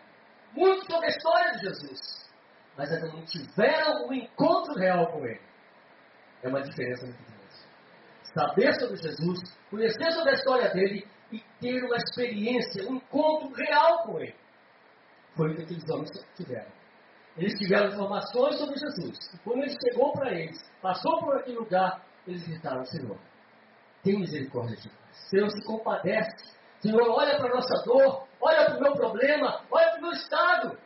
muito 0.52 0.92
sobre 0.92 1.06
a 1.06 1.10
história 1.10 1.52
de 1.54 1.60
Jesus. 1.60 2.30
Mas 2.78 2.92
ainda 2.92 3.08
não 3.14 3.24
tiveram 3.24 4.08
um 4.08 4.14
encontro 4.14 4.74
real 4.74 5.08
com 5.08 5.26
Ele. 5.26 5.42
É 6.44 6.50
uma 6.50 6.62
diferença 6.62 7.06
muito. 7.06 7.27
Saber 8.34 8.74
sobre 8.80 8.98
Jesus, 8.98 9.40
conhecer 9.70 10.12
sobre 10.12 10.32
a 10.32 10.34
história 10.34 10.70
dele 10.74 11.08
e 11.32 11.40
ter 11.60 11.84
uma 11.84 11.96
experiência, 11.98 12.90
um 12.90 12.96
encontro 12.96 13.52
real 13.54 14.04
com 14.04 14.20
Ele. 14.20 14.36
Foi 15.36 15.52
o 15.52 15.56
que 15.56 15.64
aqueles 15.64 15.90
homens 15.90 16.12
tiveram. 16.36 16.78
Eles 17.38 17.54
tiveram 17.54 17.90
informações 17.90 18.58
sobre 18.58 18.80
Jesus. 18.80 19.18
E 19.34 19.38
quando 19.40 19.62
ele 19.62 19.78
chegou 19.80 20.12
para 20.12 20.34
eles, 20.34 20.58
passou 20.82 21.20
por 21.20 21.38
aquele 21.38 21.60
lugar, 21.60 22.04
eles 22.26 22.48
gritaram: 22.48 22.84
Senhor, 22.86 23.18
tem 24.04 24.20
misericórdia 24.20 24.76
de 24.76 24.88
nós. 24.88 25.30
Senhor, 25.30 25.50
se 25.52 25.64
compadece. 25.64 26.58
Senhor, 26.80 27.08
olha 27.10 27.38
para 27.38 27.52
a 27.52 27.56
nossa 27.56 27.84
dor, 27.84 28.28
olha 28.42 28.66
para 28.66 28.78
o 28.78 28.82
meu 28.82 28.94
problema, 28.94 29.62
olha 29.70 29.90
para 29.92 30.00
o 30.00 30.02
meu 30.02 30.12
estado. 30.12 30.78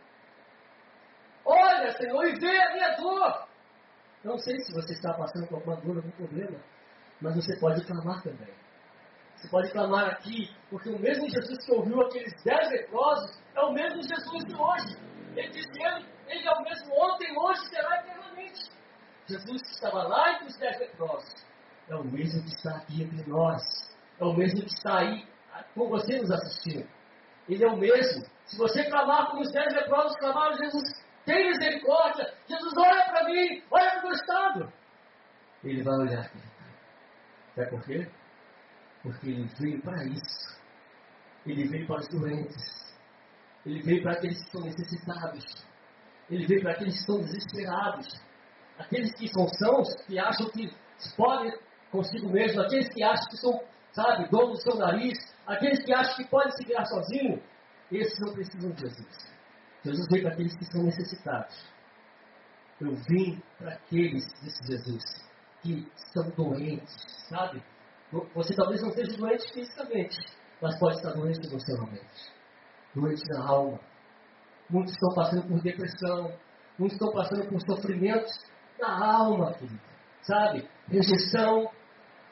Olha, 1.45 1.91
Senhor, 1.97 2.25
e 2.27 2.39
vê 2.39 2.61
a 2.61 2.73
minha 2.73 2.95
dor. 2.97 3.47
Não 4.23 4.37
sei 4.37 4.57
se 4.59 4.73
você 4.73 4.93
está 4.93 5.13
passando 5.13 5.47
por 5.47 5.55
alguma 5.55 5.77
dor, 5.77 5.97
algum 5.97 6.11
problema, 6.11 6.59
mas 7.21 7.35
você 7.35 7.55
pode 7.59 7.85
clamar 7.85 8.21
também. 8.23 8.53
Você 9.35 9.47
pode 9.47 9.71
clamar 9.71 10.09
aqui, 10.09 10.55
porque 10.69 10.89
o 10.89 10.99
mesmo 10.99 11.29
Jesus 11.29 11.65
que 11.65 11.71
ouviu 11.71 12.01
aqueles 12.01 12.33
dez 12.43 12.69
leprosos 12.69 13.41
é 13.55 13.61
o 13.61 13.73
mesmo 13.73 14.01
Jesus 14.03 14.45
de 14.45 14.55
hoje. 14.55 14.97
Ele 15.35 15.49
disse, 15.49 15.81
ele, 15.81 16.05
ele 16.27 16.47
é 16.47 16.51
o 16.51 16.63
mesmo 16.63 16.93
ontem, 16.93 17.37
hoje 17.37 17.61
será 17.69 18.01
eternamente. 18.01 18.71
Jesus 19.27 19.61
que 19.61 19.69
estava 19.69 20.03
lá 20.03 20.33
entre 20.33 20.47
os 20.47 20.57
dez 20.57 20.79
leprosos 20.79 21.45
é 21.89 21.95
o 21.95 22.03
mesmo 22.03 22.43
que 22.43 22.49
está 22.49 22.75
aqui 22.77 23.03
entre 23.03 23.29
nós. 23.29 23.61
É 24.19 24.23
o 24.23 24.33
mesmo 24.33 24.61
que 24.61 24.73
está 24.73 24.99
aí 24.99 25.27
com 25.73 25.89
você 25.89 26.19
nos 26.19 26.31
assistindo. 26.31 26.87
Ele 27.49 27.63
é 27.63 27.67
o 27.67 27.77
mesmo. 27.77 28.23
Se 28.45 28.57
você 28.57 28.83
clamar 28.85 29.27
como 29.29 29.41
os 29.41 29.51
dez 29.51 29.73
leprosos 29.73 30.15
clamaram, 30.17 30.55
Jesus, 30.57 30.83
tem 31.25 31.49
misericórdia. 31.49 32.33
Jesus, 32.47 32.73
olha 32.77 33.05
para 33.05 33.23
mim, 33.25 33.63
olha 33.71 33.89
para 33.91 33.99
o 33.99 34.03
meu 34.03 34.11
estado. 34.13 34.73
Ele 35.63 35.83
vai 35.83 35.95
olhar. 35.95 36.31
Sabe 37.55 37.69
por 37.69 37.83
quê? 37.83 38.07
Porque 39.03 39.29
ele 39.29 39.49
veio 39.59 39.81
para 39.81 40.03
isso. 40.05 40.61
Ele 41.45 41.67
veio 41.67 41.87
para 41.87 42.01
os 42.01 42.07
doentes. 42.07 42.95
Ele 43.65 43.81
veio 43.81 44.03
para 44.03 44.13
aqueles 44.13 44.37
que 44.39 44.45
estão 44.45 44.61
necessitados. 44.61 45.45
Ele 46.29 46.47
veio 46.47 46.61
para 46.61 46.71
aqueles 46.71 46.93
que 46.93 46.99
estão 46.99 47.19
desesperados. 47.19 48.21
Aqueles 48.77 49.13
que 49.15 49.27
são 49.27 49.47
sãos, 49.47 49.93
que 50.05 50.17
acham 50.17 50.49
que 50.49 50.71
podem 51.17 51.53
consigo 51.91 52.29
mesmo. 52.29 52.61
Aqueles 52.61 52.89
que 52.89 53.03
acham 53.03 53.27
que 53.29 53.37
são, 53.37 53.63
sabe, 53.91 54.29
donos 54.29 54.59
do 54.59 54.71
seu 54.71 54.75
nariz. 54.75 55.17
Aqueles 55.45 55.83
que 55.83 55.93
acham 55.93 56.15
que 56.15 56.27
podem 56.29 56.51
se 56.51 56.65
virar 56.65 56.85
sozinho. 56.85 57.41
Esses 57.91 58.19
não 58.19 58.33
precisam 58.33 58.71
de 58.71 58.81
Jesus. 58.81 59.31
Jesus 59.83 60.07
veio 60.09 60.23
para 60.23 60.33
aqueles 60.33 60.55
que 60.55 60.65
são 60.65 60.83
necessitados. 60.83 61.65
Eu 62.79 62.95
vim 62.95 63.41
para 63.57 63.73
aqueles, 63.73 64.25
disse 64.41 64.65
Jesus, 64.65 65.03
que 65.61 65.87
são 66.13 66.29
doentes, 66.31 66.95
sabe? 67.29 67.63
Você 68.35 68.53
talvez 68.55 68.81
não 68.81 68.89
esteja 68.89 69.17
doente 69.17 69.53
fisicamente, 69.53 70.17
mas 70.61 70.77
pode 70.79 70.97
estar 70.97 71.13
doente 71.13 71.47
emocionalmente 71.47 72.41
doente 72.95 73.23
na 73.29 73.47
alma. 73.47 73.79
Muitos 74.69 74.93
estão 74.93 75.13
passando 75.13 75.47
por 75.47 75.61
depressão, 75.61 76.33
muitos 76.77 76.93
estão 76.93 77.11
passando 77.11 77.47
por 77.49 77.61
sofrimentos 77.61 78.31
na 78.79 79.17
alma, 79.17 79.53
querido. 79.53 79.81
Sabe? 80.21 80.67
Rejeição, 80.87 81.69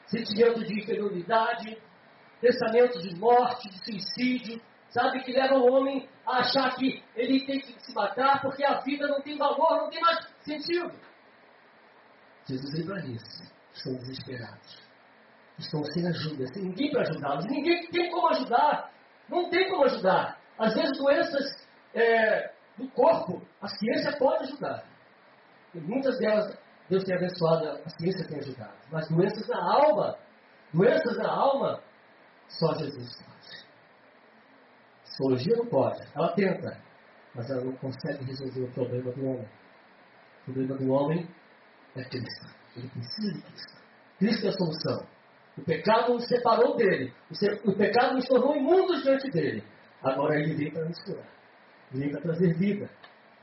sentimento 0.06 0.64
de 0.64 0.80
inferioridade, 0.80 1.78
pensamento 2.40 3.00
de 3.00 3.14
morte, 3.16 3.68
de 3.68 3.84
suicídio, 3.84 4.60
sabe? 4.90 5.20
Que 5.22 5.32
leva 5.32 5.54
o 5.54 5.72
homem 5.72 6.08
a 6.26 6.38
achar 6.38 6.74
que 6.76 7.02
ele 7.14 7.44
tem 7.46 7.60
que 7.60 7.74
se 7.80 7.94
matar 7.94 8.40
porque 8.40 8.64
a 8.64 8.80
vida 8.80 9.08
não 9.08 9.20
tem 9.20 9.36
valor, 9.36 9.82
não 9.82 9.90
tem 9.90 10.00
mais 10.00 10.26
sentido. 10.40 10.92
Jesus 12.50 12.74
livra 12.74 12.98
isso. 13.06 13.42
Estão 13.72 13.94
desesperados. 13.94 14.82
estão 15.58 15.84
sem 15.84 16.06
ajuda, 16.08 16.46
sem 16.48 16.64
ninguém 16.64 16.90
para 16.90 17.02
ajudá-los. 17.02 17.46
Ninguém 17.46 17.86
tem 17.90 18.10
como 18.10 18.28
ajudar. 18.28 18.90
Não 19.28 19.48
tem 19.48 19.68
como 19.68 19.84
ajudar. 19.84 20.40
Às 20.58 20.74
vezes, 20.74 20.98
doenças 20.98 21.68
é, 21.94 22.52
do 22.76 22.88
corpo, 22.90 23.40
a 23.60 23.68
ciência 23.68 24.16
pode 24.18 24.44
ajudar. 24.44 24.84
E 25.74 25.80
muitas 25.80 26.18
delas, 26.18 26.58
Deus 26.88 27.04
tem 27.04 27.14
abençoado, 27.14 27.80
a 27.84 27.90
ciência 27.90 28.26
tem 28.26 28.38
ajudado. 28.38 28.74
Mas 28.90 29.08
doenças 29.08 29.46
na 29.46 29.62
alma, 29.62 30.18
doenças 30.72 31.16
na 31.16 31.30
alma, 31.30 31.80
só 32.48 32.74
Jesus 32.74 33.22
pode. 33.22 33.66
Psicologia 35.04 35.56
não 35.56 35.66
pode. 35.66 36.02
Ela 36.14 36.32
tenta, 36.32 36.82
mas 37.34 37.48
ela 37.48 37.64
não 37.64 37.76
consegue 37.76 38.24
resolver 38.24 38.62
o 38.62 38.72
problema 38.72 39.12
do 39.12 39.24
homem. 39.24 39.48
O 40.40 40.44
problema 40.52 40.76
do 40.76 40.90
homem 40.90 41.28
é 41.96 42.04
Cristo. 42.04 42.46
Ele 42.76 42.88
precisa 42.88 43.32
de 43.32 43.42
Cristo. 43.42 43.82
Cristo 44.18 44.46
é 44.46 44.48
a 44.48 44.52
solução. 44.52 45.06
O 45.58 45.62
pecado 45.62 46.14
nos 46.14 46.26
separou 46.26 46.76
dele. 46.76 47.12
O, 47.64 47.72
pecado 47.74 48.14
nos 48.14 48.26
tornou 48.26 48.56
imundos 48.56 49.02
diante 49.02 49.30
dele. 49.30 49.64
Agora 50.02 50.38
ele 50.38 50.54
vem 50.54 50.70
para 50.70 50.84
nos 50.84 51.02
curar. 51.02 51.28
Ele 51.92 52.04
vem 52.04 52.12
para 52.12 52.20
trazer 52.22 52.54
vida. 52.54 52.90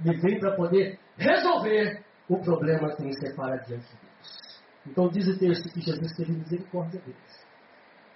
Ele 0.03 0.17
vem 0.17 0.39
para 0.39 0.55
poder 0.55 0.99
resolver 1.17 2.03
o 2.29 2.39
problema 2.39 2.95
que 2.95 3.03
nos 3.03 3.17
separa 3.19 3.57
diante 3.57 3.87
de 3.87 3.97
Deus. 4.01 4.61
Então 4.85 5.09
diz 5.09 5.27
o 5.27 5.37
texto 5.37 5.69
que 5.71 5.81
Jesus 5.81 6.15
teve 6.15 6.31
misericórdia 6.31 6.99
deles. 7.01 7.47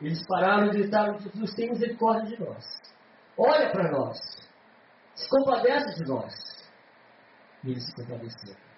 Eles 0.01 0.25
pararam 0.25 0.67
e 0.67 0.69
gritaram: 0.71 1.19
Jesus 1.19 1.53
tem 1.53 1.69
misericórdia 1.69 2.35
de 2.35 2.43
nós. 2.43 2.65
Olha 3.37 3.71
para 3.71 3.91
nós. 3.91 4.17
Se 5.15 5.29
compadece 5.29 6.01
de 6.01 6.09
nós. 6.09 6.33
E 7.63 7.71
eles 7.71 7.85
se 7.85 7.95
compadeceram. 7.95 8.70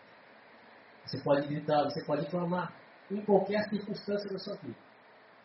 Você 1.14 1.22
pode 1.22 1.48
gritar, 1.48 1.84
você 1.84 2.04
pode 2.06 2.26
clamar 2.28 2.74
em 3.12 3.24
qualquer 3.24 3.70
circunstância 3.70 4.28
da 4.32 4.40
sua 4.40 4.56
vida. 4.56 4.76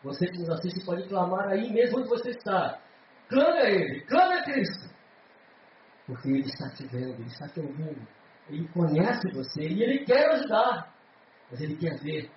Você 0.03 0.25
que 0.25 0.39
nos 0.39 0.49
assiste 0.49 0.83
pode 0.83 1.07
clamar 1.07 1.49
aí 1.49 1.71
mesmo 1.71 1.99
onde 1.99 2.09
você 2.09 2.31
está. 2.31 2.81
Clame 3.27 3.59
a 3.59 3.69
Ele, 3.69 4.01
clame 4.05 4.33
a 4.33 4.43
Cristo. 4.43 4.89
Porque 6.07 6.27
Ele 6.27 6.47
está 6.47 6.69
te 6.71 6.87
vendo, 6.87 7.13
Ele 7.13 7.27
está 7.27 7.47
te 7.49 7.59
ouvindo. 7.59 8.07
Ele 8.49 8.67
conhece 8.69 9.31
você 9.31 9.61
e 9.61 9.83
Ele 9.83 10.05
quer 10.05 10.31
ajudar. 10.31 10.91
Mas 11.51 11.61
Ele 11.61 11.75
quer 11.75 11.99
ver 11.99 12.31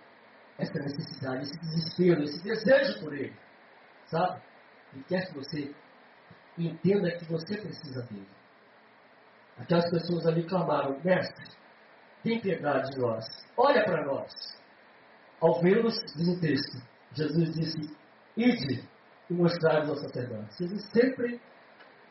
essa 0.59 0.79
necessidade, 0.79 1.45
esse 1.45 1.59
desespero, 1.59 2.23
esse 2.25 2.45
desejo 2.45 3.01
por 3.01 3.15
Ele. 3.15 3.35
Sabe? 4.09 4.43
Ele 4.93 5.05
quer 5.05 5.27
que 5.27 5.35
você 5.35 5.75
entenda 6.59 7.17
que 7.17 7.25
você 7.25 7.57
precisa 7.57 8.03
dele. 8.03 8.29
Aquelas 9.57 9.91
pessoas 9.91 10.27
ali 10.27 10.45
clamaram, 10.45 11.01
mestre, 11.03 11.62
tem 12.23 12.41
piedade 12.41 12.91
de 12.91 12.99
nós, 12.99 13.25
olha 13.57 13.85
para 13.85 14.05
nós. 14.05 14.33
Ao 15.41 15.61
vê-los, 15.61 15.95
diz 16.17 16.29
o 16.29 16.41
texto, 16.41 16.81
Jesus 17.13 17.55
disse, 17.55 17.97
ide 18.37 18.89
e 19.29 19.35
mostrai-vos 19.35 19.91
ao 19.91 19.97
sacerdote. 19.97 20.59
Jesus 20.59 20.89
sempre 20.91 21.41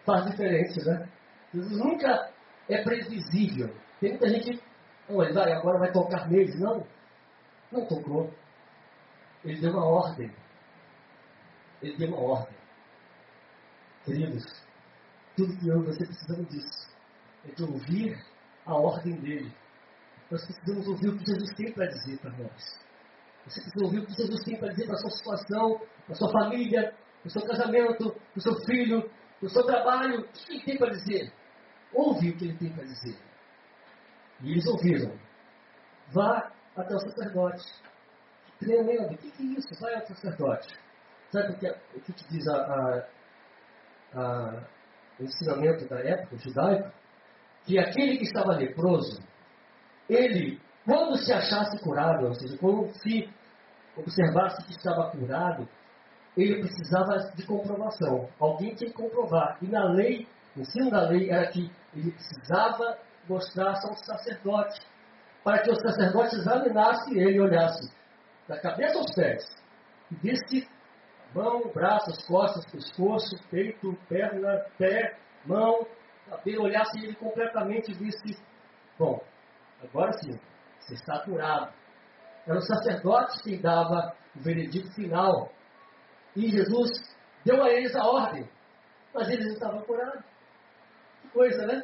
faz 0.06 0.26
diferente, 0.26 0.84
né? 0.86 1.10
Jesus 1.54 1.78
nunca 1.78 2.32
é 2.70 2.84
previsível. 2.84 3.74
Tem 4.00 4.12
muita 4.12 4.30
gente, 4.30 4.62
oh, 5.10 5.24
ele 5.24 5.34
vai, 5.34 5.52
agora 5.54 5.80
vai 5.80 5.92
tocar 5.92 6.30
neles. 6.30 6.60
Não, 6.60 6.86
não 7.72 7.86
tocou. 7.86 8.34
Ele 9.44 9.60
deu 9.60 9.72
uma 9.72 9.86
ordem. 9.86 10.32
Ele 11.82 11.98
deu 11.98 12.10
uma 12.10 12.20
ordem. 12.20 12.58
Queridos, 14.06 14.44
tudo 15.36 15.58
que 15.58 15.68
eu 15.68 15.82
e 15.82 15.86
você 15.86 16.06
precisamos 16.06 16.48
disso 16.50 16.98
é 17.48 17.54
de 17.54 17.64
ouvir 17.64 18.18
a 18.66 18.76
ordem 18.76 19.16
dele. 19.20 19.54
Nós 20.32 20.46
precisamos 20.46 20.88
ouvir 20.88 21.10
o 21.10 21.18
que 21.18 21.26
Jesus 21.26 21.54
tem 21.56 21.74
para 21.74 21.88
dizer 21.88 22.18
para 22.20 22.32
nós. 22.32 22.80
Você 23.46 23.62
precisa 23.62 23.86
ouvir 23.86 24.00
o 24.00 24.06
que 24.06 24.14
Jesus 24.14 24.44
tem 24.46 24.58
para 24.58 24.70
dizer 24.70 24.86
para 24.86 24.96
a 24.96 25.00
sua 25.00 25.12
situação, 25.12 25.78
para 26.06 26.14
a 26.14 26.16
sua 26.16 26.32
família, 26.32 26.96
para 27.22 27.28
o 27.28 27.30
seu 27.30 27.42
casamento, 27.42 28.12
para 28.14 28.38
o 28.38 28.42
seu 28.42 28.56
filho, 28.66 29.02
para 29.40 29.48
o 29.48 29.50
seu 29.50 29.66
trabalho. 29.66 30.22
O 30.22 30.28
que 30.32 30.54
ele 30.54 30.64
tem 30.64 30.78
para 30.78 30.90
dizer? 30.92 31.34
Ouve 31.94 32.30
o 32.30 32.38
que 32.38 32.46
ele 32.46 32.58
tem 32.58 32.72
para 32.72 32.84
dizer. 32.86 33.18
E 34.42 34.52
eles 34.52 34.66
ouviram. 34.68 35.20
Vá 36.14 36.52
até 36.78 36.96
o 36.96 37.00
sacerdote. 37.00 37.66
Tremendo. 38.58 39.14
O 39.14 39.18
que, 39.18 39.28
é 39.28 39.46
isso? 39.58 39.82
Vai 39.82 39.96
ao 39.96 40.06
sacerdote. 40.06 40.74
Sabe 41.30 41.54
o 41.54 41.60
que, 41.60 41.68
o 41.70 42.02
que 42.02 42.14
diz 42.30 42.48
a, 42.48 42.56
a, 42.56 43.08
a, 44.14 44.68
o 45.20 45.24
ensinamento 45.24 45.88
da 45.90 46.00
época 46.00 46.38
judaica? 46.38 46.94
Que 47.66 47.80
aquele 47.80 48.18
que 48.18 48.24
estava 48.24 48.56
leproso, 48.56 49.22
ele, 50.12 50.60
quando 50.86 51.18
se 51.18 51.32
achasse 51.32 51.82
curado, 51.82 52.28
ou 52.28 52.34
seja, 52.34 52.58
quando 52.58 52.92
se 52.96 53.30
observasse 53.96 54.64
que 54.66 54.72
estava 54.72 55.10
curado, 55.12 55.68
ele 56.36 56.60
precisava 56.60 57.18
de 57.36 57.46
comprovação. 57.46 58.30
Alguém 58.40 58.76
tinha 58.76 58.90
que 58.90 58.96
comprovar. 58.96 59.58
E 59.62 59.68
na 59.68 59.86
lei, 59.86 60.28
o 60.56 60.62
ensino 60.62 60.90
da 60.92 61.08
lei 61.08 61.30
era 61.30 61.48
que 61.48 61.72
ele 61.96 62.12
precisava 62.12 62.98
mostrar-se 63.28 63.88
ao 63.88 63.96
sacerdote, 63.96 64.82
para 65.44 65.60
que 65.60 65.72
o 65.72 65.76
sacerdote 65.76 66.36
examinasse 66.36 67.18
ele 67.18 67.38
e 67.38 67.40
olhasse 67.40 67.92
da 68.48 68.60
cabeça 68.60 68.98
aos 68.98 69.14
pés, 69.14 69.44
e 70.12 70.16
visse 70.16 70.68
mão, 71.34 71.72
braços, 71.74 72.26
costas, 72.26 72.70
pescoço, 72.70 73.36
peito, 73.50 73.98
perna, 74.10 74.66
pé, 74.78 75.16
mão, 75.46 75.86
cabelo, 76.30 76.64
olhasse 76.64 76.98
ele 77.00 77.16
completamente 77.16 77.92
e 77.92 77.94
visse, 77.94 78.38
bom, 79.00 79.22
agora 79.84 80.14
sim, 80.14 80.40
você 80.80 80.94
está 80.94 81.20
curado. 81.20 81.74
Era 82.46 82.58
o 82.58 82.62
sacerdote 82.62 83.44
quem 83.44 83.62
dava 83.62 84.16
o 84.36 84.40
veredito 84.40 84.92
final. 84.94 85.52
E 86.36 86.50
Jesus 86.50 86.90
deu 87.46 87.64
a 87.64 87.70
eles 87.70 87.96
a 87.96 88.06
ordem, 88.06 88.50
mas 89.14 89.30
eles 89.30 89.54
estavam 89.54 89.82
curados. 89.82 90.24
Que 91.22 91.28
coisa, 91.30 91.66
né? 91.66 91.84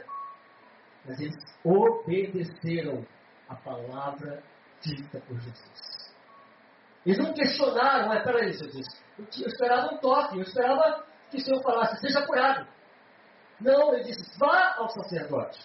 Mas 1.06 1.20
eles 1.20 1.36
obedeceram 1.64 3.06
a 3.48 3.56
palavra 3.56 4.44
dita 4.82 5.20
por 5.22 5.40
Jesus. 5.40 6.16
Eles 7.06 7.18
não 7.20 7.34
questionaram, 7.34 8.10
mas 8.10 8.24
peraí, 8.24 8.52
Jesus, 8.52 8.86
eu, 9.18 9.26
eu 9.26 9.48
esperava 9.48 9.94
um 9.94 9.98
toque, 9.98 10.36
eu 10.36 10.42
esperava 10.42 11.06
que 11.30 11.38
o 11.38 11.40
Senhor 11.40 11.62
falasse, 11.62 12.02
seja 12.02 12.26
curado. 12.26 12.68
Não, 13.60 13.94
ele 13.94 14.04
disse, 14.04 14.38
vá 14.38 14.76
ao 14.78 14.90
sacerdote. 14.90 15.60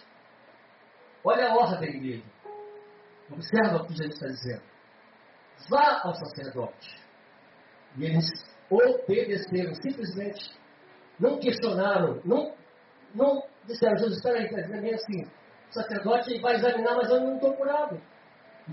Olha 1.23 1.51
a 1.51 1.55
ordem 1.55 1.99
dele. 1.99 2.25
Observa 3.31 3.77
o 3.77 3.85
que 3.85 3.93
Jesus 3.93 4.13
está 4.15 4.27
dizendo. 4.27 4.63
Vá 5.69 6.01
ao 6.03 6.13
sacerdote. 6.15 7.01
E 7.97 8.05
eles 8.05 8.25
obedeceram, 8.69 9.73
simplesmente. 9.75 10.51
Não 11.19 11.39
questionaram, 11.39 12.19
não, 12.25 12.53
não 13.13 13.43
disseram, 13.65 13.97
Jesus, 13.97 14.17
espera 14.17 14.39
aí, 14.39 14.45
está 14.45 14.61
dizendo 14.61 14.93
assim, 14.93 15.23
o 15.69 15.73
sacerdote 15.73 16.41
vai 16.41 16.55
examinar, 16.55 16.95
mas 16.95 17.09
eu 17.09 17.21
não 17.21 17.35
estou 17.35 17.53
curado. 17.53 18.01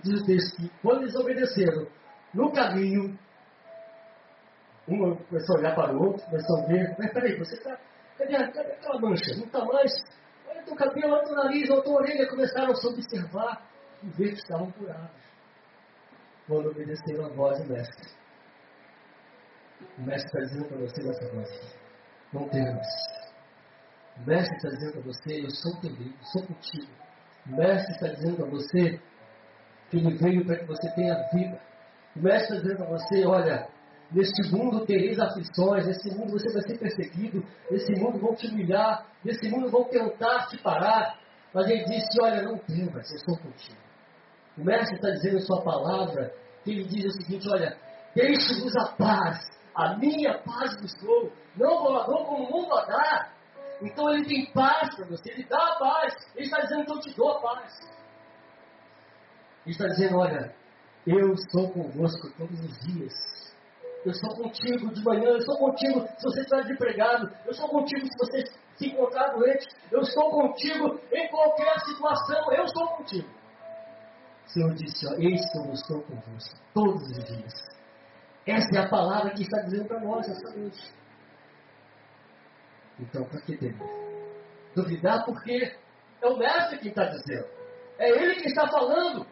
Diz 0.02 0.20
o 0.20 0.26
texto 0.26 0.56
que 0.56 0.68
quando 0.80 1.02
eles 1.02 1.14
obedeceram, 1.14 1.86
no 2.32 2.52
caminho, 2.52 3.18
um 4.88 5.16
começou 5.16 5.56
a 5.56 5.58
olhar 5.58 5.74
para 5.74 5.92
o 5.92 6.02
outro, 6.02 6.24
começou 6.26 6.58
a 6.58 6.66
ver, 6.66 6.96
mas 6.98 7.12
peraí, 7.12 7.38
você 7.38 7.54
está. 7.54 7.78
Cadê, 8.18 8.32
cadê 8.52 8.72
aquela 8.72 9.00
mancha? 9.00 9.36
Não 9.36 9.44
está 9.44 9.64
mais. 9.64 9.92
Teu 10.70 10.76
cabelo, 10.76 11.20
teu 11.24 11.34
nariz, 11.34 11.66
tua 11.66 11.88
orelha. 11.88 12.28
Começaram 12.28 12.70
a 12.70 12.74
se 12.76 12.86
observar 12.86 13.66
e 14.04 14.08
ver 14.10 14.28
que 14.28 14.38
estavam 14.38 14.70
curados. 14.70 15.10
Quando 16.46 16.70
obedeceram 16.70 17.26
a 17.26 17.28
voz 17.30 17.60
do 17.60 17.72
mestre. 17.72 18.08
O 19.98 20.02
mestre 20.02 20.26
está 20.26 20.38
dizendo 20.38 20.68
para 20.68 20.78
você 20.78 21.02
nessa 21.02 21.34
noite: 21.34 21.76
não 22.32 22.48
temas. 22.48 22.86
O 24.16 24.26
mestre 24.26 24.56
está 24.56 24.68
dizendo 24.68 24.92
para 24.92 25.00
você: 25.02 25.44
eu 25.44 25.50
sou 25.50 25.80
teu 25.80 25.90
eu 25.90 26.24
sou 26.24 26.46
contigo. 26.46 26.92
O 27.46 27.56
mestre 27.56 27.92
está 27.92 28.08
dizendo 28.08 28.36
para 28.36 28.46
você 28.46 29.00
que 29.90 29.96
ele 29.96 30.16
veio 30.18 30.46
para 30.46 30.56
que 30.56 30.66
você 30.66 30.88
tenha 30.94 31.14
vida. 31.32 31.60
O 32.14 32.20
mestre 32.20 32.56
está 32.56 32.62
dizendo 32.62 32.76
para 32.76 32.96
você: 32.96 33.26
olha, 33.26 33.68
neste 34.12 34.50
mundo 34.50 34.84
tereis 34.84 35.18
aflições, 35.18 35.86
nesse 35.86 36.10
mundo 36.14 36.32
você 36.32 36.52
vai 36.52 36.62
ser 36.62 36.78
perseguido, 36.78 37.44
nesse 37.70 37.92
mundo 37.92 38.18
vão 38.18 38.34
te 38.34 38.46
humilhar, 38.48 39.06
nesse 39.24 39.48
mundo 39.48 39.70
vão 39.70 39.84
tentar 39.84 40.46
te 40.48 40.58
parar. 40.58 41.18
Mas 41.54 41.68
ele 41.68 41.84
disse: 41.84 42.20
olha, 42.20 42.42
não 42.42 42.58
temas, 42.58 43.10
eu 43.10 43.16
estou 43.16 43.36
contigo. 43.38 43.78
O 44.58 44.64
mestre 44.64 44.96
está 44.96 45.10
dizendo 45.10 45.38
em 45.38 45.40
sua 45.40 45.62
palavra 45.62 46.32
que 46.64 46.70
ele 46.70 46.84
diz 46.84 47.04
o 47.06 47.22
seguinte: 47.22 47.48
olha, 47.50 47.76
deixe-vos 48.14 48.76
a 48.76 48.92
paz, 48.92 49.38
a 49.74 49.96
minha 49.96 50.38
paz 50.38 50.80
vos 50.80 50.94
dou, 51.02 51.32
não 51.56 51.82
vou 51.82 52.04
dou 52.04 52.24
como 52.24 52.44
o 52.44 52.50
mundo 52.50 52.74
a 52.74 52.84
dar. 52.86 53.32
Então 53.82 54.10
ele 54.10 54.26
tem 54.26 54.52
paz 54.52 54.94
para 54.94 55.06
você, 55.06 55.32
ele 55.32 55.44
dá 55.44 55.56
a 55.56 55.78
paz. 55.78 56.14
Ele 56.34 56.44
está 56.44 56.60
dizendo 56.60 56.84
que 56.84 56.92
eu 56.92 57.00
te 57.00 57.16
dou 57.16 57.30
a 57.30 57.40
paz. 57.40 57.72
Ele 59.64 59.72
está 59.72 59.86
dizendo: 59.86 60.18
olha, 60.18 60.54
eu 61.06 61.32
estou 61.32 61.70
convosco 61.70 62.30
todos 62.36 62.60
os 62.60 62.80
dias. 62.80 63.12
Eu 64.04 64.12
estou 64.12 64.34
contigo 64.34 64.92
de 64.92 65.04
manhã, 65.04 65.28
eu 65.28 65.38
estou 65.38 65.58
contigo 65.58 66.00
se 66.00 66.24
você 66.24 66.40
estiver 66.40 66.62
desempregado, 66.62 67.30
eu 67.44 67.50
estou 67.50 67.68
contigo 67.68 68.06
se 68.06 68.18
você 68.18 68.44
se 68.76 68.86
encontrar 68.86 69.28
doente, 69.34 69.68
eu 69.92 70.00
estou 70.00 70.30
contigo 70.30 70.98
em 71.12 71.28
qualquer 71.28 71.78
situação, 71.80 72.52
eu 72.52 72.64
estou 72.64 72.88
contigo. 72.88 73.28
O 74.46 74.48
Senhor 74.50 74.74
disse, 74.74 75.06
ó, 75.06 75.14
eis 75.18 75.40
que 75.52 75.58
eu 75.58 75.72
estou 75.72 76.02
convosco 76.02 76.58
todos 76.72 77.02
os 77.02 77.24
dias. 77.24 77.52
Essa 78.46 78.78
é 78.78 78.78
a 78.78 78.88
palavra 78.88 79.30
que 79.32 79.42
está 79.42 79.60
dizendo 79.60 79.86
para 79.86 80.00
nós 80.00 80.26
essa 80.26 80.50
noite. 80.56 80.92
Então, 82.98 83.24
para 83.24 83.40
que 83.42 83.56
temer? 83.56 83.76
Duvidar 84.74 85.24
porque 85.24 85.76
é 86.22 86.26
o 86.26 86.36
mestre 86.36 86.78
que 86.78 86.88
está 86.88 87.04
dizendo. 87.04 87.46
É 87.98 88.08
ele 88.10 88.40
que 88.40 88.48
está 88.48 88.66
falando. 88.66 89.26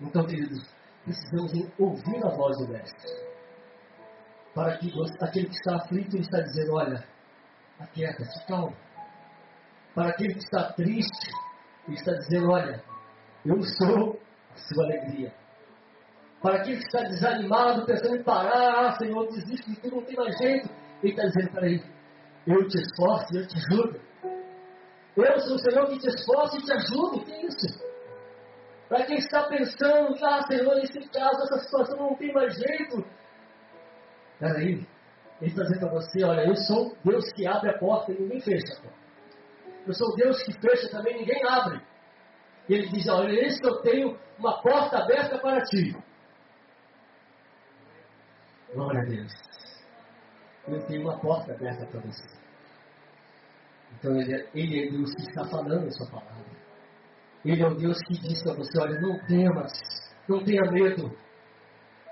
Então, 0.00 0.24
queridos, 0.24 0.73
precisamos 1.04 1.52
ouvir 1.78 2.24
a 2.24 2.30
voz 2.30 2.56
do 2.58 2.68
mestre. 2.68 3.12
Para 4.54 4.78
que 4.78 4.92
aquele 5.20 5.46
que 5.46 5.54
está 5.54 5.76
aflito 5.76 6.16
está 6.16 6.40
dizendo, 6.40 6.74
olha, 6.74 7.04
aquieta-se, 7.78 8.46
calma. 8.46 8.76
Para 9.94 10.08
aquele 10.10 10.34
que 10.34 10.44
está 10.44 10.72
triste, 10.72 11.30
ele 11.86 11.96
está 11.96 12.12
dizendo, 12.12 12.50
olha, 12.50 12.82
eu 13.44 13.62
sou 13.62 14.18
a 14.52 14.56
sua 14.56 14.84
alegria. 14.84 15.32
Para 16.40 16.56
aquele 16.56 16.78
que 16.78 16.84
está 16.84 17.02
desanimado, 17.02 17.86
pensando 17.86 18.16
em 18.16 18.22
parar, 18.22 18.86
ah, 18.86 18.98
Senhor, 18.98 19.26
desiste 19.28 19.70
de 19.70 19.80
tudo, 19.80 19.96
não 19.96 20.04
tem 20.04 20.16
mais 20.16 20.36
jeito. 20.36 20.68
Ele 21.02 21.12
está 21.12 21.26
dizendo 21.26 21.64
ele, 21.64 21.82
eu 22.46 22.68
te 22.68 22.78
esforço, 22.78 23.36
eu 23.36 23.46
te 23.46 23.56
ajudo. 23.56 24.00
Eu 25.16 25.40
sou 25.40 25.54
o 25.54 25.58
Senhor 25.58 25.86
que 25.88 25.98
te 25.98 26.08
esforço 26.08 26.56
e 26.58 26.62
te 26.62 26.72
ajudo. 26.72 27.24
Que 27.24 27.32
é 27.32 27.46
isso? 27.46 27.83
Para 28.88 29.06
quem 29.06 29.16
está 29.16 29.44
pensando, 29.44 30.14
ah, 30.24 30.42
Senhor, 30.46 30.74
nesse 30.76 31.00
caso, 31.08 31.42
essa 31.42 31.58
situação 31.58 31.96
não 31.96 32.14
tem 32.16 32.32
mais 32.32 32.54
jeito. 32.54 33.04
Peraí, 34.38 34.86
ele 35.40 35.50
está 35.50 35.62
dizendo 35.62 35.80
para 35.80 35.90
você, 35.90 36.24
olha, 36.24 36.46
eu 36.46 36.56
sou 36.56 36.96
Deus 37.04 37.32
que 37.32 37.46
abre 37.46 37.70
a 37.70 37.78
porta 37.78 38.12
e 38.12 38.20
ninguém 38.20 38.40
fecha 38.40 38.72
a 38.74 38.82
porta. 38.82 38.98
Eu 39.86 39.94
sou 39.94 40.14
Deus 40.16 40.42
que 40.42 40.52
fecha 40.52 40.88
também, 40.90 41.18
ninguém 41.18 41.42
abre. 41.46 41.80
E 42.68 42.74
ele 42.74 42.88
diz, 42.88 43.08
olha, 43.08 43.32
eis 43.32 43.60
que 43.60 43.66
eu 43.66 43.82
tenho 43.82 44.18
uma 44.38 44.60
porta 44.62 44.98
aberta 44.98 45.38
para 45.38 45.62
ti. 45.64 45.96
Glória 48.72 49.00
a 49.00 49.04
Deus. 49.04 49.32
Eu 50.66 50.86
tenho 50.86 51.02
uma 51.02 51.18
porta 51.18 51.52
aberta 51.52 51.86
para 51.86 52.00
você. 52.00 52.26
Então 53.98 54.18
ele 54.20 54.34
é, 54.34 54.48
ele 54.54 54.86
é 54.86 54.90
Deus 54.90 55.14
que 55.14 55.22
está 55.22 55.44
falando 55.44 55.86
a 55.86 55.90
sua 55.90 56.06
palavra. 56.06 56.53
Ele 57.44 57.62
é 57.62 57.66
o 57.66 57.74
Deus 57.74 57.98
que 58.06 58.14
diz 58.14 58.42
para 58.42 58.54
você, 58.54 58.80
olha, 58.80 59.00
não 59.00 59.18
temas, 59.26 59.72
não 60.28 60.42
tenha 60.42 60.70
medo, 60.70 61.14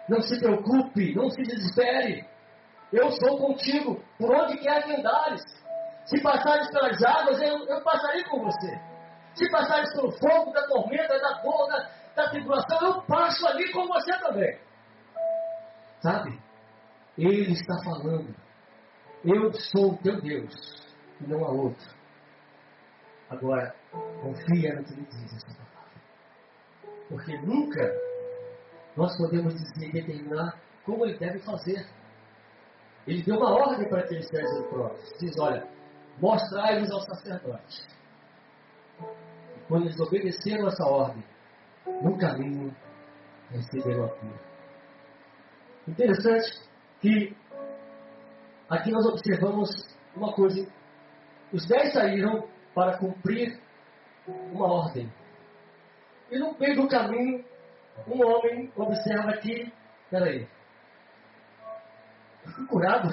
não 0.09 0.21
se 0.21 0.39
preocupe, 0.39 1.15
não 1.15 1.31
se 1.31 1.43
desespere. 1.43 2.27
Eu 2.93 3.11
sou 3.13 3.39
contigo, 3.39 4.03
por 4.19 4.35
onde 4.35 4.59
quer 4.59 4.83
que 4.83 4.95
andares. 4.95 5.43
Se 6.05 6.21
passares 6.21 6.69
pelas 6.71 7.03
águas, 7.03 7.41
eu, 7.41 7.67
eu 7.67 7.83
passarei 7.83 8.23
com 8.25 8.43
você. 8.43 8.79
Se 9.35 9.51
passares 9.51 9.91
pelo 9.95 10.13
fogo, 10.13 10.53
da 10.53 10.67
tormenta, 10.67 11.19
da 11.19 11.41
dor, 11.41 11.69
da, 11.69 11.91
da 12.15 12.31
tribulação, 12.31 12.79
eu 12.83 13.03
passo 13.03 13.47
ali 13.47 13.73
com 13.73 13.87
você 13.87 14.19
também. 14.19 14.59
Sabe? 16.03 16.39
Ele 17.17 17.53
está 17.53 17.75
falando. 17.85 18.35
Eu 19.25 19.53
sou 19.55 19.93
o 19.93 19.99
teu 19.99 20.21
Deus, 20.21 20.53
e 21.21 21.27
não 21.27 21.45
há 21.45 21.51
outro. 21.51 22.02
Agora, 23.33 23.75
confia 24.21 24.75
no 24.75 24.85
que 24.85 24.93
ele 24.93 25.07
diz 25.11 25.35
essa 25.35 25.57
palavra. 25.57 26.03
Porque 27.09 27.35
nunca 27.39 27.91
nós 28.95 29.17
podemos 29.17 29.55
dizer 29.55 29.89
e 29.89 29.93
determinar 29.93 30.61
como 30.85 31.07
ele 31.07 31.19
deve 31.19 31.39
fazer. 31.39 31.89
Ele 33.07 33.23
deu 33.23 33.37
uma 33.39 33.51
ordem 33.51 33.89
para 33.89 34.01
aqueles 34.01 34.29
dez 34.31 34.59
leprosos. 34.59 35.19
Diz, 35.19 35.33
olha, 35.41 35.67
mostrai-vos 36.21 36.91
ao 36.91 37.01
sacerdote. 37.01 37.89
E 39.01 39.61
quando 39.67 39.85
eles 39.87 39.99
obedeceram 39.99 40.69
essa 40.69 40.85
ordem, 40.85 41.25
no 42.03 42.19
caminho 42.19 42.77
receberam 43.51 44.05
a 44.05 44.09
cura. 44.11 44.41
Interessante 45.89 46.61
que 47.01 47.35
aqui 48.69 48.91
nós 48.91 49.07
observamos 49.07 49.71
uma 50.15 50.35
coisa. 50.35 50.71
Os 51.51 51.67
dez 51.67 51.95
saíram 51.95 52.47
para 52.75 52.99
cumprir 52.99 53.61
uma 54.27 54.67
ordem. 54.67 55.13
E 56.31 56.39
no 56.39 56.57
meio 56.59 56.77
do 56.77 56.89
caminho, 56.89 57.45
um 58.07 58.27
homem 58.27 58.73
observa 58.77 59.33
que, 59.39 59.73
peraí, 60.11 60.49
eu 62.45 62.53
fui 62.53 62.67
curado. 62.67 63.09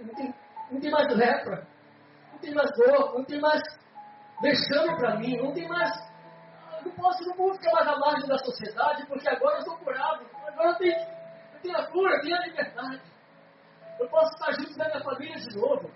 Não 0.00 0.14
tem, 0.14 0.34
não 0.70 0.80
tem 0.80 0.90
mais 0.90 1.16
lepra, 1.16 1.66
não 2.32 2.38
tem 2.38 2.54
mais 2.54 2.70
dor, 2.76 3.14
não 3.14 3.24
tem 3.24 3.40
mais 3.40 3.62
vexame 4.40 4.96
para 4.96 5.16
mim, 5.16 5.36
não 5.38 5.52
tem 5.52 5.66
mais. 5.68 5.90
Não 6.84 6.92
posso, 6.92 7.24
não 7.24 7.34
vou 7.36 7.54
ficar 7.54 7.72
mais 7.72 7.88
à 7.88 7.98
margem 7.98 8.28
da 8.28 8.38
sociedade, 8.38 9.06
porque 9.06 9.28
agora 9.28 9.56
eu 9.56 9.60
estou 9.60 9.78
curado. 9.78 10.24
Agora 10.46 10.70
eu 10.70 10.74
tenho, 10.76 10.94
eu 10.94 11.60
tenho 11.62 11.76
a 11.76 11.86
cura, 11.86 12.14
eu 12.14 12.20
tenho 12.20 12.36
a 12.36 12.46
liberdade. 12.46 13.02
Eu 13.98 14.08
posso 14.08 14.32
estar 14.34 14.52
junto 14.52 14.76
da 14.76 14.84
minha 14.88 15.02
família 15.02 15.36
de 15.36 15.56
novo. 15.56 15.90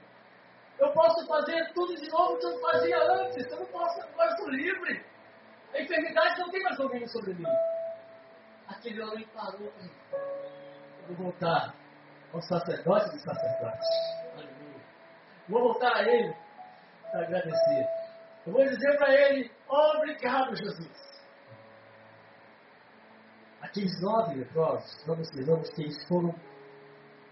Eu 0.81 0.93
posso 0.93 1.27
fazer 1.27 1.73
tudo 1.75 1.95
de 1.95 2.09
novo 2.11 2.39
que 2.39 2.47
eu 2.47 2.59
fazia 2.59 2.97
antes. 3.13 3.47
Eu 3.53 3.59
não 3.59 3.67
posso, 3.67 4.01
agora 4.01 4.35
sou 4.37 4.49
livre. 4.49 5.05
A 5.75 5.81
enfermidade 5.83 6.41
não 6.41 6.51
tem 6.51 6.63
mais 6.63 6.77
domínio 6.79 7.09
sobre 7.09 7.35
mim. 7.35 7.45
Aquele 8.67 9.03
homem 9.03 9.27
parou. 9.35 9.71
Eu 9.71 11.15
vou 11.15 11.27
voltar 11.27 11.75
ao 12.33 12.41
sacerdote 12.41 13.11
dos 13.11 13.23
sacerdotes. 13.23 13.89
Aleluia. 14.33 14.81
Vou 15.49 15.61
voltar 15.61 15.97
a 15.97 16.03
ele 16.03 16.35
para 17.11 17.27
agradecer. 17.27 17.87
Eu 18.47 18.53
vou 18.55 18.65
dizer 18.65 18.97
para 18.97 19.13
ele: 19.13 19.51
Obrigado, 19.69 20.57
Jesus. 20.57 21.11
Aqueles 23.61 24.01
nove 24.01 24.35
leprosos, 24.37 25.07
nós 25.07 25.19
observamos 25.19 25.69
que 25.71 25.83
eles 25.83 26.09
foram, 26.09 26.35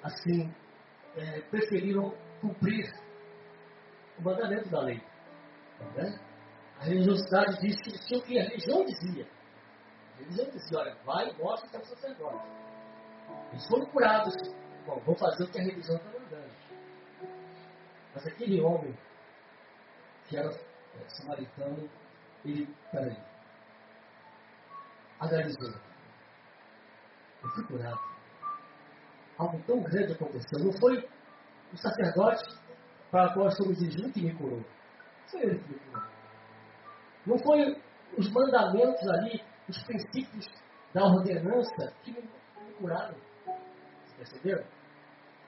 assim, 0.03 0.55
é, 1.17 1.41
preferiram 1.51 2.15
cumprir 2.41 2.85
o 4.19 4.23
mandamento 4.23 4.69
da 4.69 4.81
lei. 4.81 5.03
Né? 5.97 6.19
A 6.81 6.85
religiosidade 6.85 7.61
diz 7.61 7.81
que 7.81 7.91
eles 7.91 8.07
tinham 8.07 8.23
que 8.23 8.39
a 8.39 8.43
religião 8.43 8.85
dizia. 8.85 9.27
A 10.15 10.19
religião 10.19 10.51
dizia, 10.51 10.79
olha, 10.79 10.95
vai 11.05 11.31
e 11.31 11.39
mostra 11.39 11.79
é 11.79 11.81
o 11.81 11.85
sacerdote. 11.85 12.47
Eles 13.53 13.69
foram 13.69 13.87
curados. 13.87 14.35
Bom, 14.87 15.01
vou 15.01 15.15
fazer 15.17 15.45
o 15.45 15.51
que 15.51 15.59
a 15.59 15.63
religião 15.63 15.97
está 15.97 16.11
mandando. 16.11 16.53
Mas 18.15 18.27
aquele 18.27 18.61
homem, 18.61 18.97
que 20.27 20.37
era 20.37 20.49
é, 20.49 21.09
samaritano, 21.09 21.89
ele, 22.45 22.75
peraí, 22.91 23.17
analisou. 25.21 25.81
Eu 27.43 27.51
fui 27.51 27.65
curado. 27.65 28.01
Algo 29.39 29.63
tão 29.67 29.81
grande 29.83 30.13
aconteceu. 30.13 30.65
Não 30.65 30.73
foi 30.81 31.09
o 31.73 31.77
sacerdote 31.77 32.68
para 33.11 33.31
o 33.31 33.35
qual 33.35 33.51
jejum 33.51 34.11
que 34.13 34.23
me 34.23 34.35
curou. 34.35 34.65
Foi 35.31 35.43
ele 35.43 35.59
que 35.59 35.73
me 35.73 35.79
curou. 35.79 36.09
Não 37.27 37.39
foi 37.39 37.83
os 38.17 38.33
mandamentos 38.33 39.09
ali, 39.09 39.43
os 39.69 39.83
princípios 39.85 40.47
da 40.95 41.05
ordenança 41.05 41.93
que 42.03 42.13
me, 42.13 42.29
curaram. 42.79 43.17
Perceberam? 44.17 44.65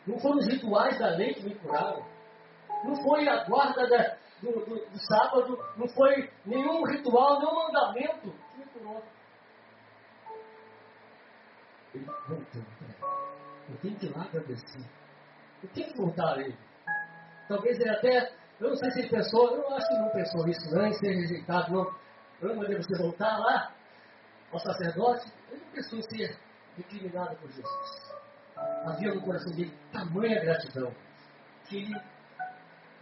Não 0.07 0.19
foram 0.19 0.39
os 0.39 0.47
rituais 0.47 0.99
da 0.99 1.11
lei 1.11 1.35
que 1.35 1.45
me 1.45 1.55
curaram. 1.57 2.05
Não 2.85 2.97
foi 3.03 3.29
a 3.29 3.45
guarda 3.45 3.87
da, 3.89 4.17
do, 4.43 4.53
do, 4.65 4.91
do, 4.91 4.99
sábado. 5.07 5.59
Não 5.77 5.89
foi 5.89 6.31
nenhum 6.45 6.85
ritual, 6.85 7.39
nenhum 7.39 7.55
mandamento 7.55 8.33
que 8.33 8.59
me 8.59 8.65
curou. 8.67 9.03
Ele 11.95 12.05
voltou. 12.05 12.63
Eu 13.69 13.77
tenho 13.79 13.99
que 13.99 14.07
ir 14.07 14.17
lá 14.17 14.25
agradecer. 14.25 14.91
Eu 15.63 15.69
tenho 15.71 15.93
que 15.93 15.97
voltar 15.97 16.35
a 16.35 16.41
ele. 16.41 16.70
Talvez 17.51 17.81
ele 17.81 17.91
até 17.91 18.33
eu 18.61 18.69
não 18.69 18.77
sei 18.77 18.91
se 18.93 18.99
ele 19.01 19.09
pensou, 19.09 19.57
eu 19.57 19.75
acho 19.75 19.89
que 19.89 19.95
não 19.95 20.11
pensou 20.11 20.47
isso, 20.47 20.71
não, 20.71 20.87
em 20.87 20.93
ser 20.93 21.15
rejeitado, 21.15 21.73
não. 21.73 21.95
Eu 22.41 22.55
mandei 22.55 22.77
você 22.77 22.97
voltar 22.97 23.39
lá 23.39 23.75
ao 24.53 24.59
sacerdote. 24.61 25.33
Ele 25.51 25.61
não 25.65 25.73
pensou 25.73 25.99
em 25.99 26.03
ser 26.03 26.39
recriminado 26.77 27.37
por 27.37 27.51
Jesus. 27.51 28.15
Havia 28.85 29.15
no 29.15 29.23
coração 29.23 29.51
dele 29.57 29.77
tamanha 29.91 30.41
gratidão 30.41 30.95
que 31.65 31.79
ele 31.79 32.01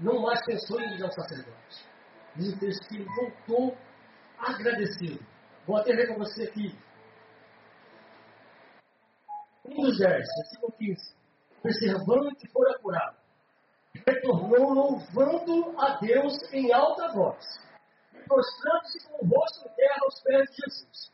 não 0.00 0.22
mais 0.22 0.42
pensou 0.46 0.80
em 0.80 0.96
ir 0.96 1.02
ao 1.02 1.12
sacerdote. 1.12 1.87
Diz 2.37 2.54
o 2.54 2.58
texto 2.58 2.88
que 2.88 2.96
ele 2.96 3.08
voltou 3.16 3.76
agradecido. 4.38 5.26
Vou 5.66 5.76
até 5.76 5.92
ler 5.92 6.06
para 6.06 6.18
você 6.18 6.44
aqui. 6.44 6.78
Um 9.66 9.74
dos 9.74 9.98
dez, 9.98 10.26
versículo 10.37 10.72
15. 10.78 11.14
Observando 11.62 12.37
que 12.37 12.48
fora 12.48 12.78
curado 12.78 13.17
louvando 14.64 15.78
a 15.80 15.98
Deus 15.98 16.34
em 16.52 16.72
alta 16.72 17.12
voz, 17.12 17.44
prostrando-se 18.26 19.08
com 19.08 19.24
o 19.24 19.28
rosto 19.28 19.68
em 19.68 19.74
terra 19.74 19.98
aos 20.02 20.22
pés 20.22 20.50
de 20.50 20.56
Jesus. 20.56 21.12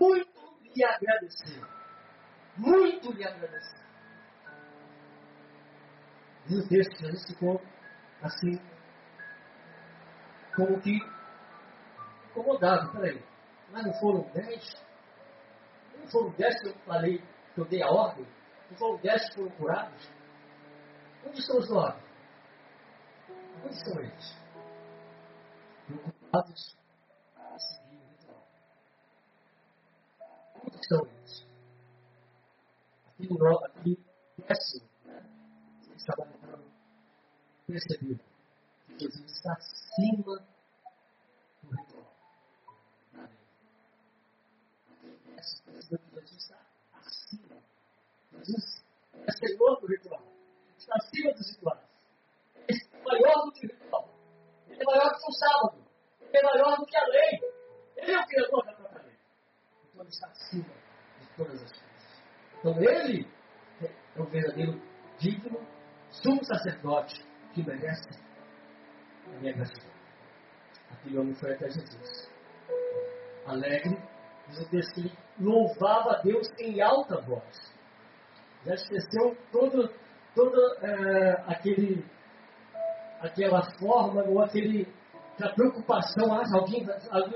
Muito 0.00 0.58
lhe 0.74 0.84
agradeceu. 0.84 1.66
Muito 2.56 3.12
lhe 3.12 3.24
agradeceu. 3.24 3.78
Diz 6.46 6.64
o 6.64 6.68
texto 6.68 6.96
que 6.96 7.04
Jesus 7.04 7.26
ficou 7.26 7.62
assim, 8.22 8.58
como 10.56 10.80
que 10.80 10.98
incomodado. 12.30 12.92
Peraí, 12.92 13.22
mas 13.70 13.86
não 13.86 13.92
foram 13.94 14.30
dez? 14.32 14.84
Não 15.98 16.08
foram 16.08 16.30
dez 16.30 16.60
que 16.60 16.68
eu 16.68 16.74
falei 16.86 17.22
que 17.54 17.60
eu 17.60 17.64
dei 17.66 17.82
a 17.82 17.88
ordem, 17.88 18.26
que 18.68 18.74
foram 18.76 18.96
dez 18.98 19.28
que 19.28 19.34
foram 19.36 19.50
curados. 19.50 20.10
Onde 21.26 21.38
estão 21.38 21.58
os 21.58 21.68
nove? 21.68 22.07
Onde 23.64 23.74
estão 23.74 24.00
eles? 24.00 24.36
Preocupados 25.86 26.76
a 27.36 27.58
seguir 27.58 27.96
o 27.96 28.08
ritual. 28.10 28.48
Onde 30.64 30.76
estão 30.76 31.06
eles? 31.06 31.46
Aquele, 33.08 33.38
no, 33.38 33.64
aquele 33.64 34.04
péssimo 34.46 34.88
né? 35.04 35.24
que 35.82 35.92
estava 35.96 36.24
tentando 36.26 36.70
perceber 37.66 38.20
que 38.86 38.98
Jesus 38.98 39.30
está 39.30 39.52
acima 39.54 40.46
do 41.62 41.76
ritual. 41.76 42.14
Essa 45.36 45.62
percebeu 45.64 45.98
que 45.98 46.20
Jesus 46.20 46.42
está 46.42 46.60
acima. 46.94 47.62
Jesus 48.32 48.84
é 49.14 49.32
Senhor 49.32 49.80
do 49.80 49.86
ritual. 49.86 50.22
Está 50.78 50.94
acima 50.96 51.32
dos 51.32 51.50
rituais. 51.50 51.87
Maior 53.08 53.44
do 53.44 53.52
que 53.52 53.66
o 53.66 53.70
ritual. 53.70 54.08
Ele 54.68 54.80
é 54.80 54.84
maior 54.84 55.08
do 55.08 55.18
que 55.18 55.28
o 55.28 55.32
sábado. 55.32 55.84
Ele 56.20 56.38
é 56.38 56.42
maior 56.42 56.76
do 56.76 56.86
que 56.86 56.96
a 56.96 57.06
lei. 57.06 57.40
Ele 57.96 58.12
é 58.12 58.20
o 58.20 58.26
criador 58.26 58.64
da 58.64 58.72
própria 58.72 59.02
lei. 59.02 59.16
Então 59.88 60.02
ele 60.02 60.10
está 60.10 60.26
acima 60.28 60.74
de 61.20 61.36
todas 61.36 61.62
as 61.62 61.72
coisas. 61.72 62.22
Então 62.58 62.82
ele 62.82 63.28
é 64.16 64.20
o 64.20 64.24
verdadeiro 64.24 64.82
digno 65.18 65.66
sumo 66.10 66.44
sacerdote 66.44 67.24
que 67.54 67.62
merece 67.62 68.08
a 69.26 69.40
minha 69.40 69.52
gratidão. 69.52 69.92
Aquele 70.90 71.18
homem 71.18 71.34
foi 71.34 71.54
até 71.54 71.68
Jesus. 71.68 72.30
Alegre, 73.46 73.98
diz 74.48 74.60
o 74.60 74.70
texto 74.70 74.94
que 74.94 75.00
ele 75.00 75.18
louvava 75.38 76.12
a 76.12 76.22
Deus 76.22 76.48
em 76.58 76.80
alta 76.80 77.20
voz. 77.20 77.74
Já 78.64 78.74
esqueceu 78.74 79.36
todo, 79.52 79.90
todo 80.34 80.74
é, 80.82 81.44
aquele, 81.46 82.04
aquela 83.20 83.62
forma 83.78 84.22
ou 84.24 84.40
aquele, 84.42 84.86
aquela 85.34 85.54
preocupação. 85.54 86.32
Ah, 86.32 86.44
alguém, 86.52 86.86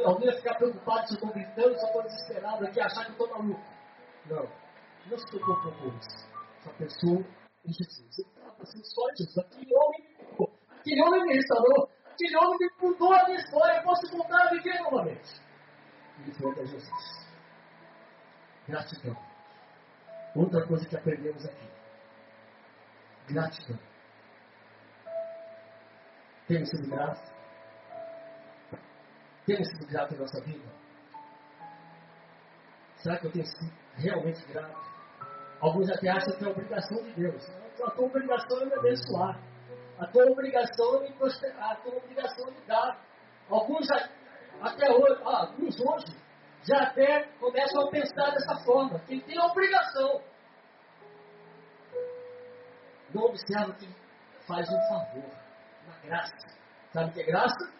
alguém 0.05 0.29
vai 0.29 0.37
ficar 0.37 0.55
preocupado 0.57 1.07
se 1.07 1.15
eu 1.15 1.17
estou 1.17 1.33
gritando, 1.33 1.75
se 1.75 1.83
eu 1.83 1.87
estou 1.87 2.03
desesperado 2.03 2.67
aqui, 2.67 2.81
achar 2.81 3.05
que 3.05 3.11
eu 3.11 3.25
estou 3.25 3.39
maluco. 3.39 3.63
Não, 4.27 4.49
não 5.07 5.19
se 5.19 5.27
preocupou 5.29 5.73
com 5.73 5.89
isso. 5.99 6.33
Só 6.63 6.71
pensou 6.79 7.25
em 7.67 7.73
Jesus. 7.73 8.19
Ele 8.19 8.29
estava 8.29 8.53
passando 8.53 8.87
só 8.87 9.09
Jesus. 9.19 9.39
Aquele 9.39 9.75
homem. 9.75 10.13
Aquele 10.79 11.03
homem 11.03 11.23
me 11.25 11.35
restaurou. 11.35 11.89
Aquele 12.13 12.37
homem 12.37 12.59
me 12.59 12.71
mudou 12.81 13.13
a 13.13 13.25
minha 13.25 13.39
história. 13.39 13.77
Eu 13.79 13.83
posso 13.83 14.17
voltar 14.17 14.47
a 14.47 14.51
viver 14.51 14.81
novamente. 14.81 15.41
Ele 16.21 16.33
foi 16.35 16.51
até 16.53 16.67
Jesus. 16.67 17.29
Gratidão. 18.69 19.17
Outra 20.37 20.67
coisa 20.67 20.89
que 20.89 20.97
aprendemos 20.97 21.45
aqui. 21.45 21.69
Gratidão. 23.29 23.92
Temos 26.53 26.69
sido 26.69 26.87
grato? 26.91 27.33
Temos 29.47 29.69
sido 29.71 29.87
grato 29.87 30.15
em 30.15 30.19
nossa 30.19 30.39
vida? 30.43 30.69
Será 32.97 33.17
que 33.17 33.27
eu 33.27 33.33
tenho 33.33 33.47
sido 33.47 33.73
realmente 33.95 34.45
grato? 34.53 34.79
Alguns 35.63 35.89
até 35.89 36.11
acham 36.11 36.37
que 36.37 36.45
é 36.45 36.49
obrigação 36.49 37.03
de 37.05 37.13
Deus. 37.15 37.43
A 37.83 37.91
tua 37.93 38.05
obrigação 38.05 38.61
é 38.61 38.67
me 38.67 38.75
abençoar. 38.75 39.41
A 39.99 40.07
tua 40.09 40.31
obrigação 40.31 40.97
é 40.97 41.09
me 41.09 41.13
prosperar. 41.15 41.73
A 41.73 41.77
tua 41.77 41.97
obrigação 41.97 42.47
é 42.47 42.51
me 42.51 42.67
dar. 42.67 43.01
Alguns 43.49 43.87
até 44.61 44.91
hoje, 44.91 45.23
ah, 45.25 45.47
alguns 45.47 45.81
hoje 45.81 46.15
já 46.65 46.83
até 46.83 47.29
começam 47.41 47.81
a 47.81 47.91
pensar 47.91 48.31
dessa 48.31 48.63
forma. 48.63 48.99
Quem 49.07 49.23
tem 49.23 49.39
a 49.39 49.47
obrigação. 49.47 50.21
Não 53.15 53.23
observa 53.23 53.73
que 53.73 53.89
faz 54.47 54.69
um 54.69 54.89
favor, 54.89 55.42
uma 55.87 55.99
graça. 56.05 56.37
Sabe 56.93 57.11
o 57.11 57.13
que 57.13 57.21
é 57.21 57.25
graça? 57.25 57.73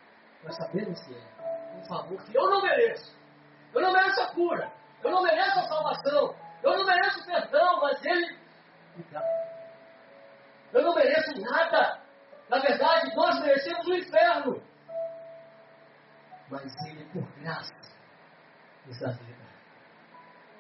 Nós 0.45 0.57
sabemos 0.57 1.01
que 1.03 1.15
é 1.15 1.77
um 1.77 1.85
favor 1.85 2.23
que 2.25 2.37
eu 2.37 2.51
não 2.51 2.63
mereço. 2.63 3.17
Eu 3.75 3.81
não 3.81 3.93
mereço 3.93 4.21
a 4.21 4.35
cura. 4.35 4.73
Eu 5.03 5.11
não 5.11 5.23
mereço 5.23 5.59
a 5.59 5.63
salvação. 5.69 6.35
Eu 6.63 6.79
não 6.79 6.87
mereço 6.87 7.25
perdão, 7.25 7.81
mas 7.81 8.05
Ele 8.05 8.39
me 8.97 9.05
dá. 9.11 9.23
Eu 10.73 10.83
não 10.83 10.95
mereço 10.95 11.33
nada. 11.41 12.01
Na 12.49 12.59
verdade, 12.59 13.15
nós 13.17 13.41
merecemos 13.41 13.87
o 13.87 13.95
inferno. 13.95 14.63
Mas 16.51 16.73
Ele, 16.87 17.05
por 17.07 17.27
graça, 17.41 17.75
nos 18.87 18.99
dá 18.99 19.11
vida. 19.11 19.43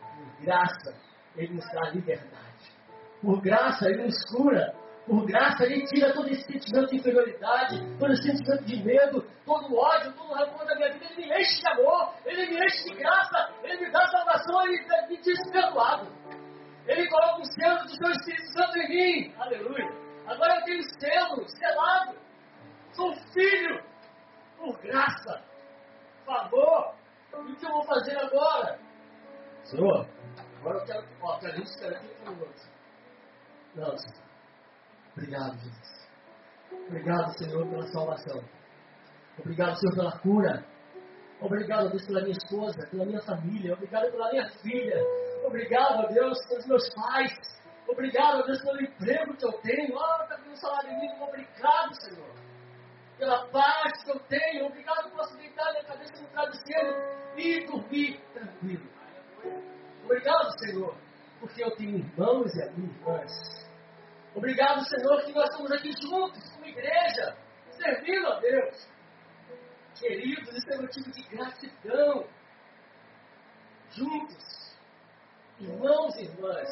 Por 0.00 0.44
graça, 0.44 0.94
Ele 1.36 1.54
nos 1.54 1.70
dá 1.72 1.90
liberdade. 1.90 2.72
Por 3.20 3.40
graça, 3.40 3.88
Ele 3.88 4.04
nos 4.04 4.24
cura. 4.30 4.74
Por 5.06 5.26
graça, 5.26 5.64
Ele 5.64 5.84
tira 5.86 6.12
todo 6.12 6.28
esse 6.28 6.44
sentimento 6.44 6.90
de 6.90 6.96
inferioridade, 6.96 7.98
todo 7.98 8.12
esse 8.12 8.22
sentimento 8.22 8.64
de 8.64 8.84
medo, 8.84 9.26
todo 9.44 9.72
o 9.72 9.78
ódio, 9.78 10.12
todo 10.12 10.30
o 10.30 10.34
rancor 10.34 10.64
da 10.64 10.76
minha 10.76 10.92
vida. 10.92 11.06
Ele 11.10 11.26
me 11.26 11.40
enche 11.40 11.60
de 11.60 11.68
amor, 11.68 12.14
Ele 12.24 12.46
me 12.46 12.64
enche 12.64 12.84
de 12.84 12.94
graça, 12.94 13.52
Ele 13.64 13.84
me 13.84 13.90
dá 13.90 14.06
salvação, 14.06 14.62
Ele 14.62 15.08
me 15.08 15.16
diz 15.18 15.50
perdoado. 15.50 16.06
Ele 16.86 17.08
coloca 17.08 17.40
o 17.40 17.44
selo 17.44 17.82
do 17.82 17.96
seu 17.96 18.10
Espírito 18.10 18.52
Santo 18.52 18.78
em 18.78 18.88
mim. 18.88 19.34
Aleluia. 19.38 19.88
Agora 20.26 20.56
eu 20.56 20.64
tenho 20.64 20.82
selo, 21.00 21.48
selado. 21.48 22.16
Sou 22.92 23.14
filho, 23.32 23.82
por 24.56 24.78
graça, 24.82 25.42
favor. 26.24 26.94
O 27.32 27.56
que 27.56 27.66
eu 27.66 27.72
vou 27.72 27.84
fazer 27.84 28.16
agora? 28.18 28.78
Senhor, 29.64 30.06
agora 30.60 30.78
eu 30.78 30.84
quero, 30.84 31.06
ó, 31.22 31.38
quero 31.38 31.62
isso, 31.62 31.78
quero 31.78 31.96
aquilo, 31.96 32.14
quero 32.14 32.40
outro. 32.40 32.68
Não, 33.74 33.96
Senhor. 33.96 34.31
Obrigado, 35.16 35.58
Jesus. 35.58 36.08
Obrigado, 36.88 37.38
Senhor, 37.38 37.66
pela 37.68 37.86
salvação. 37.88 38.42
Obrigado, 39.38 39.76
Senhor, 39.78 39.94
pela 39.94 40.18
cura. 40.18 40.64
Obrigado, 41.40 41.90
Deus, 41.90 42.06
pela 42.06 42.20
minha 42.20 42.36
esposa, 42.36 42.86
pela 42.90 43.04
minha 43.04 43.20
família. 43.22 43.74
Obrigado 43.74 44.10
pela 44.10 44.30
minha 44.30 44.48
filha. 44.62 44.96
Obrigado, 45.44 46.08
Deus, 46.12 46.38
pelos 46.46 46.66
meus 46.66 46.94
pais. 46.94 47.32
Obrigado, 47.88 48.44
Deus, 48.46 48.62
pelo 48.62 48.80
emprego 48.80 49.36
que 49.36 49.44
eu 49.44 49.52
tenho. 49.60 49.98
Ah, 49.98 50.20
está 50.22 50.36
tendo 50.36 50.52
um 50.52 50.56
salário 50.56 50.98
mínimo. 50.98 51.24
Obrigado, 51.24 51.94
Senhor. 52.00 52.32
Pela 53.18 53.46
paz 53.48 54.04
que 54.04 54.10
eu 54.10 54.20
tenho. 54.20 54.66
Obrigado 54.66 55.10
por 55.10 55.18
posso 55.18 55.36
deitar 55.36 55.70
minha 55.72 55.84
cabeça 55.84 56.22
no 56.22 56.28
travesseiro 56.28 56.96
e 57.36 57.66
dormir 57.66 58.20
tranquilo. 58.32 58.88
Obrigado, 60.04 60.58
Senhor, 60.58 60.96
porque 61.40 61.62
eu 61.62 61.70
tenho 61.76 61.98
irmãos 61.98 62.54
e 62.54 62.60
irmãs 62.60 63.71
Obrigado, 64.34 64.82
Senhor, 64.88 65.22
que 65.24 65.32
nós 65.32 65.48
estamos 65.50 65.72
aqui 65.72 65.92
juntos, 65.92 66.50
como 66.52 66.64
igreja, 66.64 67.36
servindo 67.70 68.26
a 68.28 68.40
Deus. 68.40 68.88
Queridos, 69.98 70.56
isso 70.56 70.72
é 70.72 70.76
motivo 70.78 71.10
de 71.10 71.22
gratidão. 71.28 72.26
Juntos, 73.90 74.76
irmãos 75.60 76.16
e 76.16 76.24
irmãs. 76.24 76.68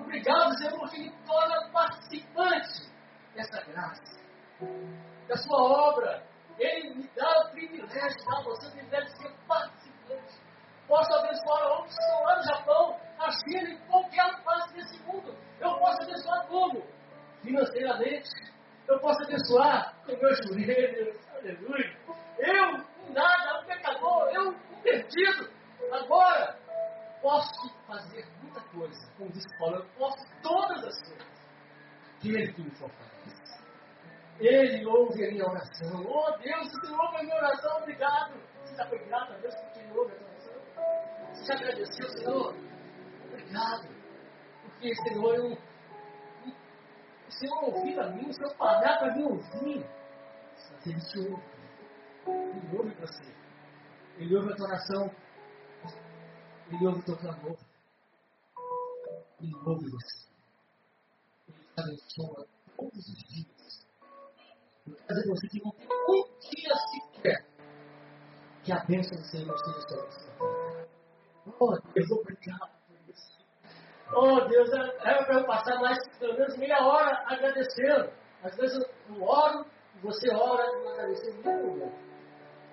Obrigado, 0.00 0.56
Senhor, 0.56 0.78
porque 0.78 0.98
me 0.98 1.12
torna 1.26 1.70
participante 1.70 2.90
dessa 3.34 3.62
graça, 3.64 4.18
da 5.28 5.36
sua 5.36 5.62
obra. 5.62 6.26
Ele 6.58 6.94
me 6.94 7.10
dá 7.14 7.40
o 7.40 7.50
privilégio, 7.50 8.24
dá 8.24 8.40
você 8.40 8.68
o 8.68 8.70
privilégio 8.70 9.12
de 9.12 9.22
ser 9.22 9.36
participante. 9.46 10.40
Posso 10.88 11.12
abençoar 11.12 11.68
outros 11.72 11.94
que 11.94 12.02
estão 12.02 12.22
lá 12.22 12.36
no 12.36 12.42
Japão, 12.44 13.00
na 13.18 13.30
China, 13.30 13.70
em 13.70 13.78
qualquer 13.88 14.42
parte 14.42 14.72
desse 14.72 14.98
mundo. 15.02 15.36
Eu 15.60 15.78
posso 15.78 16.02
abençoar 16.02 16.46
como? 16.46 16.82
Financeiramente. 17.42 18.30
Eu 18.88 19.00
posso 19.00 19.22
abençoar 19.24 19.94
com 20.04 20.16
meus 20.16 20.38
joelhos. 20.46 21.16
Aleluia. 21.34 21.96
Eu, 22.38 23.12
nada, 23.12 23.60
um 23.60 23.66
pecador, 23.66 24.28
eu, 24.32 24.50
um 24.50 24.82
perdido. 24.82 25.50
Agora, 25.92 26.58
posso 27.20 27.74
fazer 27.86 28.24
muita 28.42 28.60
coisa. 28.60 29.12
Como 29.16 29.30
disse 29.30 29.58
Paulo, 29.58 29.76
eu 29.76 29.86
posso 29.98 30.24
todas 30.42 30.84
as 30.84 31.02
coisas. 31.08 31.26
Aquele 32.18 32.52
que 32.52 32.62
me 32.62 32.70
fortalece. 32.72 33.16
Ele 34.38 34.86
ouve 34.86 35.24
a 35.24 35.30
minha 35.30 35.46
oração. 35.46 36.04
Oh 36.06 36.38
Deus, 36.38 36.66
o 36.66 36.86
Senhor 36.86 37.00
ouve 37.00 37.16
a 37.16 37.22
minha 37.22 37.36
oração, 37.36 37.78
obrigado. 37.78 38.34
Você 38.64 38.76
já 38.76 38.86
foi 38.86 38.98
grato 39.06 39.32
a 39.32 39.36
Deus 39.38 39.54
porque 39.54 39.78
Ele 39.80 39.98
ouve 39.98 40.12
a 40.12 40.16
tua 40.16 40.28
oração? 40.28 41.32
Você 41.32 41.44
já 41.46 41.54
agradeceu, 41.54 42.08
Senhor? 42.10 42.54
Obrigado. 43.24 43.95
Porque, 44.86 44.94
Senhor, 45.02 45.34
eu, 45.34 45.52
o 45.52 47.32
Senhor 47.32 47.64
ouvir 47.64 47.98
a 47.98 48.08
mim, 48.10 48.28
o 48.28 48.32
Senhor 48.32 48.54
pagar 48.54 48.98
para 48.98 49.16
me 49.16 49.24
ouvir. 49.24 49.84
Mas 50.70 50.86
Ele 50.86 51.00
te 51.00 51.18
ouve. 51.18 51.42
Ele 52.28 52.76
ouve 52.76 52.94
você. 52.94 53.34
Ele 54.18 54.36
ouve 54.36 54.52
a 54.52 54.56
tua 54.56 54.66
oração. 54.66 55.10
Ele 56.70 56.86
ouve 56.86 57.00
o 57.00 57.02
teu 57.02 57.16
clamor. 57.16 57.58
Ele 59.40 59.54
ouve 59.66 59.90
você. 59.90 60.28
Ele 61.48 61.58
te 61.58 61.80
abençoa 61.80 62.46
todos 62.76 63.08
os 63.08 63.24
dias. 63.24 63.86
Eu 64.86 64.94
quero 64.94 65.14
dizer 65.14 65.28
você 65.28 65.48
que 65.48 65.64
não 65.64 65.72
tem 65.72 65.88
um 65.88 66.38
dia 66.38 66.74
sequer 66.76 67.46
que 68.62 68.72
a 68.72 68.84
bênção 68.84 69.18
do 69.18 69.24
Senhor 69.24 69.58
seja 69.58 69.80
sobre 69.80 70.06
você. 70.06 70.30
Oh, 71.58 71.74
obrigado 71.74 72.22
por 72.22 72.32
isso. 72.32 72.75
Oh 74.12 74.40
Deus, 74.48 74.70
é 74.72 75.24
para 75.24 75.34
eu 75.34 75.46
passar 75.46 75.80
mais 75.80 75.98
pelo 76.18 76.34
menos 76.34 76.56
meia 76.56 76.84
hora 76.84 77.24
agradecendo. 77.26 78.12
Às 78.42 78.56
vezes 78.56 78.84
eu 79.08 79.22
oro, 79.22 79.66
você 80.02 80.32
ora, 80.32 80.64
não 80.78 80.92
agradecer 80.92 81.34
nenhum 81.44 81.92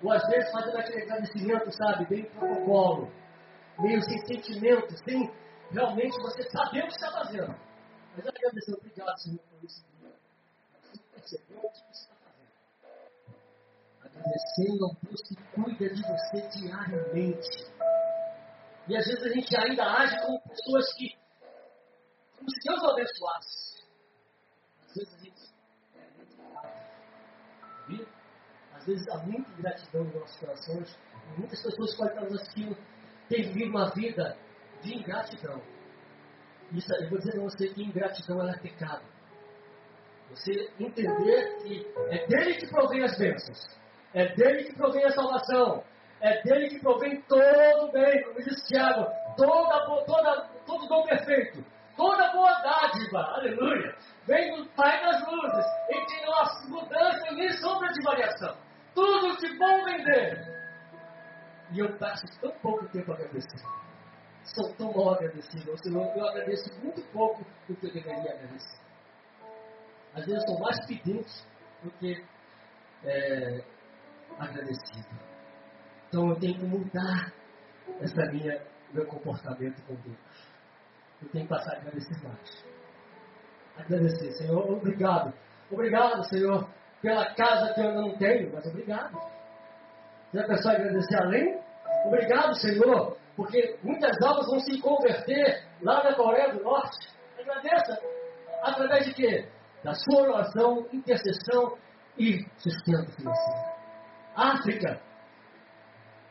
Ou 0.02 0.12
às 0.12 0.26
vezes 0.28 0.50
fazendo 0.52 0.78
aquele 0.78 1.02
agradecimento, 1.02 1.72
sabe, 1.72 2.06
bem 2.06 2.24
protocolo, 2.30 3.10
meio 3.80 4.00
sem 4.02 4.18
sentimento, 4.26 4.96
sem 5.04 5.30
realmente 5.70 6.16
você 6.20 6.42
saber 6.50 6.84
o 6.84 6.86
que 6.86 6.94
está 6.94 7.10
fazendo. 7.10 7.54
Mas 8.16 8.26
agradecer, 8.26 8.74
obrigado, 8.74 9.18
Senhor, 9.18 9.38
por 9.38 9.66
dia. 9.66 10.12
Você 10.82 11.02
percebeu 11.12 11.58
o 11.58 11.70
que 11.70 11.90
está 11.90 12.14
fazendo. 12.14 12.52
Agradecendo 14.04 14.84
ao 14.84 14.96
Deus 15.02 15.22
que 15.22 15.36
cuida 15.52 15.94
de 15.94 16.02
você 16.02 16.48
diariamente. 16.58 17.74
E 18.86 18.96
às 18.96 19.06
vezes 19.06 19.24
a 19.24 19.28
gente 19.30 19.56
ainda 19.56 19.84
age 19.84 20.20
como 20.20 20.40
pessoas 20.42 20.92
que, 20.94 21.16
se 22.50 22.68
Deus 22.68 22.84
abençoasse. 22.84 23.84
Às 24.82 24.94
vezes 24.94 25.14
a 25.14 25.18
gente 25.18 25.54
é 25.96 26.10
muito 26.16 26.36
grave. 26.36 28.08
Às 28.74 28.86
vezes 28.86 29.08
há 29.08 29.18
muita 29.18 29.50
ingratidão 29.52 30.04
nos 30.04 30.14
nossos 30.14 30.40
corações. 30.40 30.98
Muitas 31.38 31.62
pessoas 31.62 31.96
podem 31.96 32.14
estar 32.14 32.30
nos 32.30 32.40
assistindo 32.40 32.76
têm 33.28 33.42
vivido 33.42 33.70
uma 33.70 33.90
vida 33.90 34.36
de 34.82 34.96
ingratidão. 34.96 35.60
Isso, 36.72 36.92
eu 36.94 37.08
vou 37.08 37.18
dizer 37.18 37.32
para 37.32 37.42
você 37.42 37.68
que 37.68 37.82
ingratidão 37.82 38.48
é 38.48 38.58
pecado. 38.58 39.04
Você 40.30 40.70
entender 40.80 41.56
que 41.62 41.86
é 42.10 42.26
dele 42.26 42.54
que 42.54 42.66
provém 42.68 43.02
as 43.04 43.16
bênçãos, 43.18 43.58
é 44.12 44.34
dele 44.34 44.64
que 44.64 44.74
provém 44.74 45.04
a 45.04 45.10
salvação, 45.10 45.84
é 46.20 46.42
dele 46.42 46.68
que 46.70 46.80
provém 46.80 47.20
todo 47.22 47.88
o 47.88 47.92
bem, 47.92 48.24
como 48.24 48.42
diz 48.42 48.62
Tiago, 48.66 49.06
toda, 49.36 50.04
toda, 50.06 50.48
todo 50.66 50.88
dom 50.88 51.04
perfeito, 51.04 51.64
toda 51.96 52.32
boa 52.32 52.52
dádiva, 52.60 53.18
aleluia, 53.34 53.96
vem 54.26 54.56
do 54.56 54.68
Pai 54.70 55.00
das 55.02 55.26
luzes, 55.26 55.66
em 55.90 56.04
que 56.06 56.68
mudança 56.68 57.32
nem 57.32 57.50
sombra 57.52 57.92
de 57.92 58.02
variação. 58.02 58.56
Tudo 58.94 59.36
de 59.38 59.58
bom 59.58 59.84
vem 59.84 60.04
dele. 60.04 60.54
E 61.72 61.78
eu 61.80 61.96
passo 61.98 62.26
tão 62.40 62.50
pouco 62.60 62.86
tempo 62.88 63.12
agradecendo 63.12 63.84
sou 64.44 64.72
tão 64.74 64.92
mal 64.92 65.14
agradecido 65.14 65.70
ao 65.70 65.78
Senhor, 65.78 66.16
eu 66.16 66.28
agradeço 66.28 66.70
muito 66.82 67.02
pouco 67.12 67.44
do 67.66 67.76
que 67.76 67.86
eu 67.86 67.92
deveria 67.92 68.34
agradecer. 68.34 68.80
Às 70.14 70.26
vezes 70.26 70.42
eu 70.42 70.48
sou 70.48 70.60
mais 70.60 70.86
pedinte 70.86 71.44
do 71.82 71.90
que 71.92 72.24
é, 73.04 73.64
agradecido. 74.38 75.08
Então 76.08 76.28
eu 76.28 76.38
tenho 76.38 76.54
que 76.54 76.66
mudar 76.66 77.32
essa 78.00 78.30
minha, 78.30 78.62
meu 78.92 79.06
comportamento 79.06 79.82
com 79.86 79.94
Deus. 79.96 80.43
Eu 81.24 81.30
tenho 81.30 81.44
que 81.44 81.50
passar 81.50 81.74
a 81.74 81.78
agradecer 81.78 82.22
mais. 82.22 82.64
Agradecer, 83.78 84.32
Senhor, 84.32 84.70
obrigado. 84.70 85.32
Obrigado, 85.70 86.22
Senhor, 86.28 86.68
pela 87.00 87.34
casa 87.34 87.72
que 87.72 87.80
eu 87.80 87.92
não 87.94 88.16
tenho, 88.16 88.52
mas 88.52 88.66
obrigado. 88.66 89.18
Já 90.32 90.44
pensou 90.46 90.70
em 90.72 90.74
agradecer 90.74 91.16
além? 91.16 91.60
Obrigado, 92.06 92.54
Senhor, 92.56 93.16
porque 93.36 93.78
muitas 93.82 94.20
almas 94.22 94.46
vão 94.46 94.60
se 94.60 94.80
converter 94.80 95.64
lá 95.82 96.04
na 96.04 96.14
Coreia 96.14 96.52
do 96.52 96.62
Norte. 96.62 97.08
Agradeça. 97.38 97.98
Através 98.62 99.06
de 99.06 99.14
quê? 99.14 99.48
Da 99.82 99.94
sua 99.94 100.22
oração, 100.22 100.86
intercessão 100.92 101.76
e 102.18 102.44
sustento 102.58 103.10
financeiro. 103.12 103.74
África. 104.36 105.00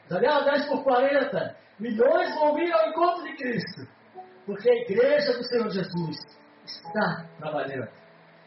Daniel 0.07 0.43
10 0.43 0.65
por 0.67 0.83
40. 0.83 1.57
Milhões 1.79 2.35
vão 2.35 2.53
vir 2.53 2.71
ao 2.71 2.89
encontro 2.89 3.23
de 3.23 3.35
Cristo. 3.35 3.87
Porque 4.45 4.69
a 4.69 4.75
igreja 4.75 5.33
do 5.33 5.43
Senhor 5.43 5.69
Jesus 5.69 6.17
está 6.65 7.25
trabalhando. 7.39 7.89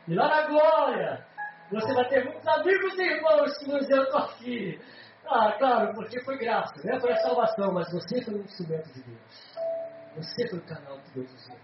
E 0.09 0.15
lá 0.15 0.29
na 0.29 0.47
glória, 0.47 1.27
você 1.71 1.93
vai 1.95 2.09
ter 2.09 2.25
muitos 2.25 2.47
amigos 2.47 2.99
e 2.99 3.03
irmãos 3.03 3.59
que 3.59 3.69
nos 3.69 3.89
eu 3.91 4.03
estou 4.05 4.21
aqui. 4.21 4.81
Ah, 5.29 5.53
claro, 5.59 5.95
porque 5.95 6.23
foi 6.23 6.39
graça, 6.39 6.75
né? 6.85 7.01
Foi 7.01 7.13
a 7.13 7.17
salvação, 7.17 7.73
mas 7.73 7.91
você 7.91 8.23
foi 8.23 8.35
um 8.35 8.43
instrumento 8.43 8.93
de 8.93 9.03
Deus. 9.03 9.57
Você 10.17 10.49
foi 10.49 10.59
o 10.59 10.63
canal 10.63 10.99
que 11.01 11.11
Deus 11.15 11.33
usou. 11.33 11.57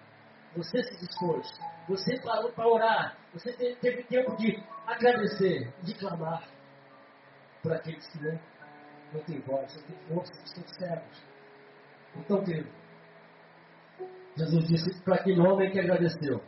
Você 0.57 0.83
se 0.83 1.07
dispôs. 1.07 1.49
Você 1.89 2.21
parou 2.21 2.53
para 2.53 2.69
orar. 2.69 3.17
Você 3.33 3.53
teve 3.53 4.03
tempo 4.05 4.37
de 4.37 4.63
agradecer, 4.87 5.73
de 5.83 5.95
clamar 5.95 6.43
por 7.63 7.73
aqueles 7.73 8.07
que 8.09 8.23
não, 8.23 8.41
não 9.13 9.21
têm 9.23 9.41
voz, 9.41 9.77
não 9.77 9.83
têm 9.85 9.97
força, 10.09 10.33
que 10.33 10.49
estão 10.49 10.69
cegos. 10.75 11.23
Então, 12.17 12.45
querido, 12.45 12.69
Jesus 14.37 14.67
disse 14.67 15.03
para 15.05 15.17
aquele 15.17 15.41
homem 15.41 15.71
que 15.71 15.81
agradeceu. 15.81 16.43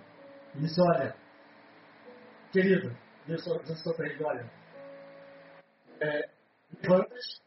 Ele 0.55 0.67
disse, 0.67 0.81
olha, 0.81 1.15
querido, 2.53 2.97
Deus 3.27 3.45
falou 3.45 3.97
para 3.97 4.07
ele, 4.07 4.25
olha, 4.25 4.51
é, 6.01 6.31
levantas, 6.83 7.43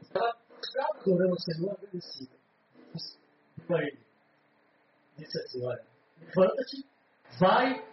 estava 0.00 0.34
prostrado 0.48 1.00
adorando 1.00 1.30
ao 1.30 1.40
Senhor 1.40 1.72
agradecido. 1.72 2.36
Disse 2.92 3.18
para 3.66 3.82
ele, 3.82 4.00
disse 5.16 5.38
assim, 5.38 5.64
olha, 5.64 5.84
levanta-te, 6.20 6.86
vai, 7.38 7.86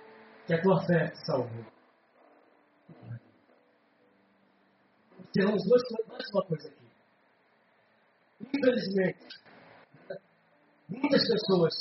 que 0.45 0.53
a 0.53 0.61
tua 0.61 0.85
fé 0.85 1.09
te 1.11 1.25
salvou. 1.25 1.65
Temos 5.31 5.63
duas, 5.63 5.81
mais 6.07 6.29
uma 6.33 6.45
coisa 6.45 6.67
aqui. 6.67 6.89
Infelizmente, 8.41 9.27
pessoas 11.29 11.73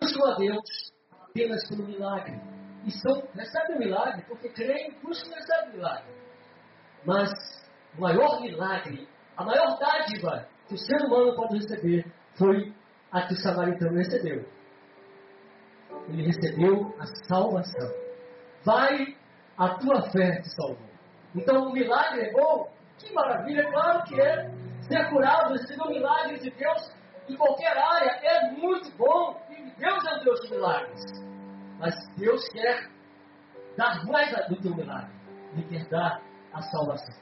buscam 0.00 0.32
a 0.32 0.36
Deus 0.36 0.92
apenas 1.22 1.68
pelo 1.68 1.86
milagre. 1.86 2.40
E 2.84 2.90
são, 2.90 3.22
recebem 3.34 3.76
o 3.76 3.78
milagre 3.78 4.24
porque 4.28 4.48
creem, 4.50 4.92
buscam 5.02 5.30
e 5.30 5.34
recebem 5.34 5.70
o 5.70 5.76
milagre. 5.76 6.14
Mas 7.04 7.30
o 7.96 8.00
maior 8.00 8.40
milagre, 8.40 9.08
a 9.36 9.44
maior 9.44 9.78
dádiva 9.78 10.48
que 10.68 10.74
o 10.74 10.78
ser 10.78 11.00
humano 11.06 11.34
pode 11.34 11.56
receber 11.56 12.04
foi 12.34 12.74
a 13.12 13.22
que 13.22 13.34
o 13.34 13.40
samaritano 13.40 13.96
recebeu. 13.96 14.44
Ele 16.08 16.26
recebeu 16.26 16.94
a 16.98 17.06
salvação. 17.26 17.90
Vai, 18.64 19.16
a 19.56 19.78
tua 19.78 20.02
fé 20.10 20.40
te 20.40 20.50
salvou. 20.50 20.86
Então 21.34 21.68
o 21.68 21.72
milagre 21.72 22.22
é 22.22 22.32
bom? 22.32 22.70
Que 22.98 23.12
maravilha, 23.12 23.70
claro 23.70 24.04
que 24.04 24.20
é. 24.20 24.50
Ser 24.88 25.10
curado, 25.10 25.52
receber 25.52 25.82
um 25.82 25.90
milagre 25.90 26.38
de 26.38 26.50
Deus 26.50 26.95
em 27.28 27.36
qualquer 27.36 27.76
área 27.76 28.10
é 28.22 28.50
muito 28.52 28.90
bom. 28.96 29.40
E 29.50 29.70
Deus 29.78 30.04
é 30.06 30.16
o 30.16 30.24
Deus 30.24 30.40
de 30.40 30.50
milagres. 30.50 31.02
Mas 31.78 31.94
Deus 32.16 32.48
quer 32.48 32.88
dar 33.76 34.04
mais 34.06 34.30
do 34.48 34.72
um 34.72 34.76
milagre. 34.76 35.14
Ele 35.52 35.64
quer 35.64 35.88
dar 35.88 36.22
a 36.52 36.62
salvação. 36.62 37.14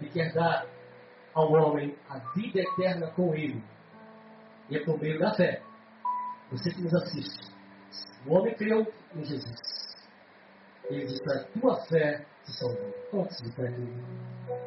Ele 0.00 0.10
quer 0.10 0.32
dar 0.32 0.66
ao 1.34 1.52
homem 1.52 1.96
a 2.08 2.18
vida 2.34 2.60
eterna 2.60 3.10
com 3.12 3.34
Ele. 3.34 3.62
E 4.68 4.76
é 4.76 4.84
por 4.84 4.98
meio 4.98 5.18
da 5.18 5.34
fé. 5.34 5.62
Você 6.50 6.70
que 6.70 6.82
nos 6.82 6.94
assiste. 6.94 7.52
O 8.26 8.34
homem 8.34 8.54
creu 8.54 8.86
em 9.14 9.24
Jesus. 9.24 9.60
Ele 10.84 11.06
disse: 11.06 11.32
A 11.32 11.44
tua 11.58 11.76
fé 11.86 12.24
te 12.44 12.52
salvou. 12.52 12.92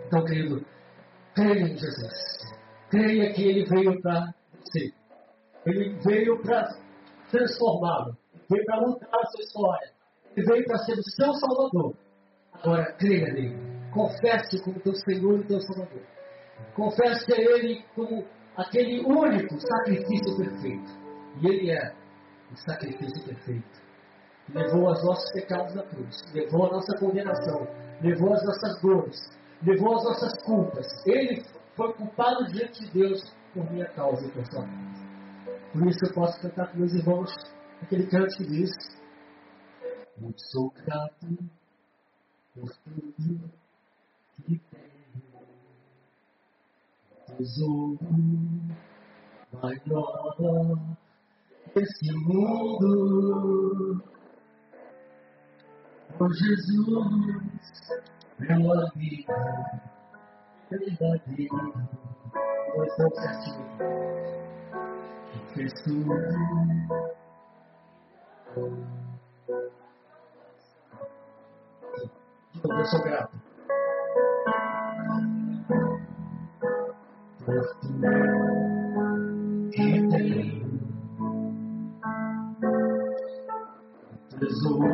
Então, 0.07 0.25
querido, 0.25 0.65
creia 1.33 1.61
em 1.61 1.77
Jesus. 1.77 2.55
Creia 2.89 3.33
que 3.33 3.43
Ele 3.43 3.65
veio 3.65 4.01
para 4.01 4.33
você. 4.59 4.93
Ele 5.65 5.97
veio 6.03 6.41
para 6.41 6.75
transformá-lo. 7.29 8.15
Veio 8.49 8.65
para 8.65 8.81
mudar 8.81 9.07
a 9.11 9.25
sua 9.27 9.41
história. 9.41 9.91
Ele 10.35 10.45
veio 10.45 10.65
para 10.65 10.77
ser 10.79 10.93
o 10.93 11.03
seu 11.03 11.33
Salvador. 11.33 11.95
Agora, 12.53 12.93
creia 12.93 13.33
nele. 13.33 13.57
Confesse 13.91 14.61
como 14.63 14.79
teu 14.79 14.93
Senhor 14.95 15.39
e 15.39 15.43
teu 15.43 15.59
Salvador. 15.61 16.01
Confesse 16.75 17.33
a 17.33 17.37
Ele 17.39 17.83
como 17.95 18.25
aquele 18.55 19.03
único 19.05 19.59
sacrifício 19.59 20.37
perfeito. 20.37 20.91
E 21.41 21.47
Ele 21.47 21.71
é 21.71 21.93
o 22.51 22.57
sacrifício 22.57 23.23
perfeito. 23.25 23.85
Levou 24.53 24.91
os 24.91 25.03
nossos 25.03 25.31
pecados 25.33 25.73
na 25.73 25.81
cruz, 25.83 26.23
levou 26.33 26.67
a 26.67 26.73
nossa 26.73 26.95
condenação, 26.99 27.67
levou 27.99 28.31
as 28.31 28.45
nossas 28.45 28.79
dores, 28.79 29.17
levou 29.63 29.95
as 29.95 30.03
nossas 30.03 30.43
culpas. 30.43 30.85
Ele 31.07 31.43
foi 31.75 31.93
culpado 31.93 32.45
diante 32.51 32.85
de 32.85 32.91
Deus 32.91 33.21
por 33.53 33.69
minha 33.71 33.87
causa 33.89 34.25
e 34.25 34.31
por 34.31 34.45
sua 34.45 34.63
causa. 34.63 35.05
Por 35.73 35.87
isso 35.87 36.05
eu 36.05 36.13
posso 36.13 36.41
cantar 36.41 36.71
com 36.71 36.77
meus 36.77 36.93
irmãos 36.93 37.31
aquele 37.81 38.07
canto 38.07 38.37
que 38.37 38.45
diz: 38.45 38.71
Muito 40.17 40.41
sou 40.51 40.71
grato 40.71 41.37
por 42.53 42.71
tudo 42.83 43.51
que 44.45 44.57
tenho. 44.57 44.95
Tesouro 47.37 47.99
maior 49.61 50.77
desse 51.73 52.11
mundo. 52.13 54.03
Por 56.17 56.31
Jesus, 56.33 57.05
minha 60.71 60.79
vida 60.79 60.97
verdadeira. 60.99 61.55
Nós 62.75 62.87
estamos 62.87 63.15
certinho. 63.19 63.65
fez 65.53 65.73
tudo. 65.83 66.13
Eu 72.63 72.85
sou 72.85 73.01
grato. 73.03 73.37
Por 77.45 77.65
tudo 77.81 78.07
que 79.71 80.07
tem. 80.09 80.65
Tesouro 84.39 84.87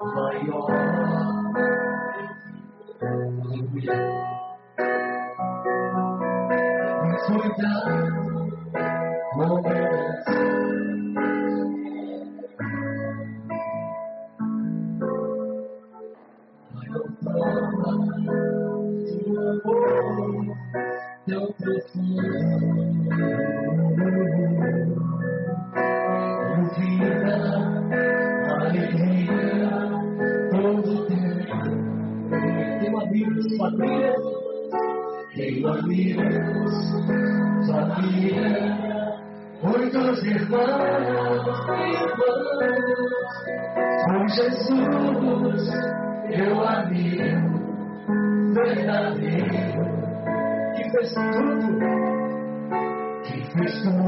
maior. 0.00 1.35
Aleluia. 3.76 4.16
Me 7.04 7.18
foi 7.26 7.46
amigos, 33.26 33.56
família. 33.56 34.14
Tenho 35.34 35.68
amigos, 35.68 36.74
família. 37.66 38.76
Muitos 39.62 40.22
irmãos 40.22 40.24
irmãs. 40.24 41.44
Com 44.04 44.28
Jesus, 44.28 45.66
meu 46.28 46.68
amigo 46.68 47.56
verdadeiro. 48.54 49.84
Que 50.76 50.82
fez 50.90 51.14
tudo, 51.14 51.68
que 53.24 53.36
fez 53.52 53.72
tudo 53.82 54.06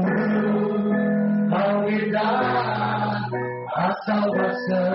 ao 1.53 1.83
me 1.83 2.11
dar 2.11 3.27
a 3.75 3.91
salvação. 4.05 4.93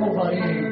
Louvarei, 0.00 0.71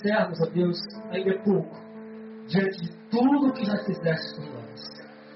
Dissermos, 0.00 0.40
ó 0.40 0.46
Deus, 0.46 0.78
ainda 1.10 1.30
é 1.30 1.38
pouco, 1.40 1.76
diante 2.46 2.80
de 2.80 2.92
tudo 3.10 3.52
que 3.52 3.66
já 3.66 3.76
fizeste 3.84 4.34
por 4.36 4.46
nós, 4.54 4.80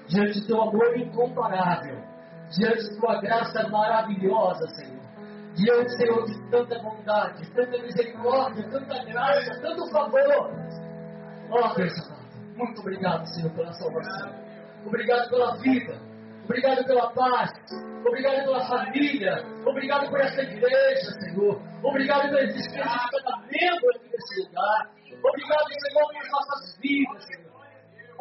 diante 0.07 0.41
do 0.41 0.47
teu 0.47 0.61
amor 0.61 0.97
incomparável, 0.97 2.01
diante 2.49 2.89
de 2.89 2.99
tua 2.99 3.21
graça 3.21 3.67
maravilhosa, 3.69 4.67
Senhor, 4.69 5.03
diante, 5.53 5.95
Senhor, 5.97 6.25
de 6.25 6.49
tanta 6.49 6.79
bondade, 6.79 7.47
tanta 7.51 7.77
misericórdia, 7.77 8.67
tanta 8.69 9.05
graça, 9.05 9.61
tanto 9.61 9.91
favor. 9.91 10.51
Ó 11.51 11.73
Deus 11.75 11.93
amado, 12.07 12.57
muito 12.57 12.81
obrigado, 12.81 13.25
Senhor, 13.35 13.51
pela 13.51 13.71
salvação. 13.73 14.33
Obrigado 14.83 15.29
pela 15.29 15.57
vida. 15.57 15.99
Obrigado 16.45 16.85
pela 16.85 17.11
paz. 17.11 17.51
Obrigado 18.07 18.45
pela 18.45 18.67
família. 18.67 19.43
Obrigado 19.65 20.09
por 20.09 20.21
essa 20.21 20.43
igreja, 20.43 21.11
Senhor. 21.19 21.59
Obrigado 21.83 22.29
pela 22.29 22.43
existência 22.43 22.83
de 22.83 23.23
cada 23.23 23.37
membro 23.39 23.89
aqui 23.95 24.09
nesse 24.11 24.47
lugar. 24.47 24.91
Obrigado, 25.23 25.65
Senhor, 25.67 26.07
pelas 26.09 26.31
nossas 26.31 26.77
vidas, 26.77 27.25
Senhor. 27.25 27.45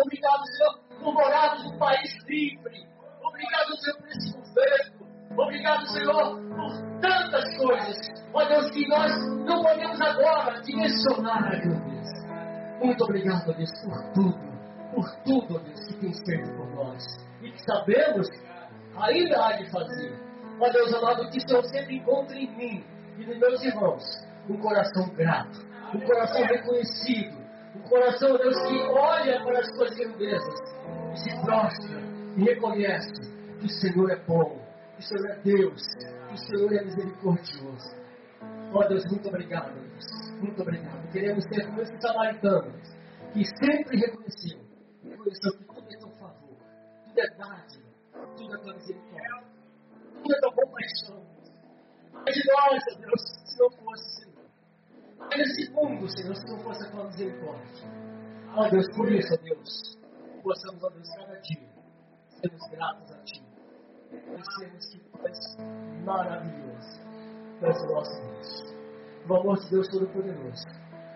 Obrigado, 0.03 0.47
Senhor, 0.47 0.81
por 1.03 1.15
morarmos 1.15 1.65
num 1.65 1.79
país 1.79 2.25
livre. 2.27 2.87
Obrigado, 3.23 3.77
Senhor, 3.77 3.99
por 3.99 4.09
esse 4.09 4.33
governo. 4.33 5.05
Obrigado, 5.37 5.87
Senhor, 5.89 6.41
por 6.57 7.01
tantas 7.03 7.57
coisas. 7.59 7.97
Ó 8.33 8.45
Deus, 8.47 8.71
que 8.71 8.89
nós 8.89 9.13
não 9.45 9.63
podemos 9.63 10.01
agora 10.01 10.63
dimensionar, 10.63 11.51
meu 11.67 11.79
Deus. 11.79 12.09
Muito 12.83 13.05
obrigado, 13.05 13.55
Deus, 13.55 13.71
por 13.83 14.13
tudo. 14.15 14.54
Por 14.95 15.11
tudo, 15.25 15.59
Deus, 15.59 15.87
que 15.89 15.95
tens 16.01 16.21
feito 16.25 16.51
por 16.57 16.75
nós. 16.75 17.05
E 17.43 17.51
que 17.51 17.61
sabemos 17.65 18.29
ainda 18.97 19.45
há 19.45 19.57
de 19.57 19.71
fazer. 19.71 20.19
Ó 20.61 20.71
Deus 20.71 20.95
amado, 20.95 21.29
que 21.31 21.39
o 21.39 21.49
Senhor 21.49 21.65
sempre 21.65 21.97
encontre 21.97 22.45
em 22.45 22.57
mim 22.57 22.85
e 23.19 23.27
nos 23.27 23.39
meus 23.39 23.63
irmãos 23.65 24.05
um 24.49 24.57
coração 24.59 25.09
grato, 25.17 25.67
um 25.95 26.01
coração 26.01 26.43
reconhecido, 26.45 27.37
um 27.75 27.89
coração, 27.89 28.37
Deus, 28.37 28.57
que 28.69 28.79
olha 28.83 29.43
para 29.43 29.59
as 29.59 29.67
suas 29.75 29.95
grandezas 29.97 30.61
e 31.13 31.19
se 31.19 31.41
prostra 31.41 32.01
e 32.37 32.45
reconhece 32.45 33.33
que 33.59 33.67
o 33.67 33.69
Senhor 33.69 34.11
é 34.11 34.17
bom, 34.17 34.61
que 34.97 35.01
o 35.01 35.03
Senhor 35.03 35.31
é 35.31 35.39
Deus, 35.43 35.83
que 36.29 36.35
o 36.35 36.39
Senhor 36.39 36.73
é 36.73 36.85
misericordioso. 36.85 37.97
Ó 38.73 38.87
Deus, 38.87 39.05
muito 39.11 39.29
obrigado, 39.29 39.75
Deus. 39.75 40.41
Muito 40.41 40.63
obrigado. 40.63 41.11
Queremos 41.11 41.45
ser 41.45 41.67
como 41.67 41.81
esses 41.81 42.01
samaritanos 42.01 42.75
que 43.33 43.45
sempre 43.45 43.99
reconheceu 43.99 44.64
que 45.31 45.65
tudo 45.65 45.87
é 45.91 45.97
teu 45.97 46.11
favor, 46.11 46.57
tudo 47.05 47.19
é 47.21 47.31
dádiva, 47.37 47.89
tudo 48.37 48.55
é 48.55 48.59
tua 48.59 48.75
misericórdia, 48.75 49.45
tudo 50.23 50.35
é 50.35 50.41
tua 50.41 50.53
compaixão. 50.53 51.27
Mas 52.13 52.35
de 52.35 52.43
nós, 52.47 52.85
Deus, 52.99 53.23
se 53.45 53.59
não 53.59 53.71
fosse, 53.71 54.23
Senhor. 54.23 54.45
Mas 55.19 55.39
nesse 55.39 55.71
mundo, 55.73 56.09
Senhor, 56.09 56.37
se 56.37 56.47
não 56.47 56.59
fosse 56.61 56.87
a 56.87 56.91
tua 56.91 57.05
misericórdia. 57.05 57.89
Ó 58.57 58.69
Deus, 58.69 58.89
por 58.95 59.13
isso, 59.13 59.37
Deus, 59.43 59.99
possamos, 60.43 60.83
ó 60.83 60.89
Deus, 60.91 61.09
cada 61.17 61.41
dia 61.41 61.75
sermos 62.45 62.71
gratos 62.71 63.11
a 63.13 63.19
Ti. 63.25 63.43
Conhecemos 64.11 64.87
que 64.87 64.99
Tu 64.99 65.27
és 65.27 65.57
maravilhoso. 66.05 67.01
O 67.61 67.95
nosso 67.95 68.21
Deus. 68.21 68.75
O 69.29 69.35
amor 69.35 69.59
de 69.59 69.71
Deus 69.71 69.89
Todo-Poderoso. 69.89 70.67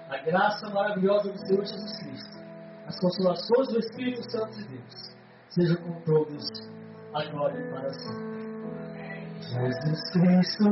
A 0.09 0.19
graça 0.19 0.71
maravilhosa 0.71 1.31
do 1.31 1.39
Senhor 1.47 1.65
Jesus 1.65 1.99
Cristo 1.99 2.48
as 2.89 2.99
consolações 3.01 3.68
do 3.68 3.78
Espírito 3.80 4.30
Santo 4.30 4.57
de 4.57 4.64
Deus 4.64 5.14
sejam 5.51 5.76
com 5.76 6.01
todos 6.01 6.49
agora 7.12 7.61
e 7.61 7.70
para 7.70 7.93
sempre. 7.93 8.39
Jesus 9.41 10.11
Cristo 10.12 10.64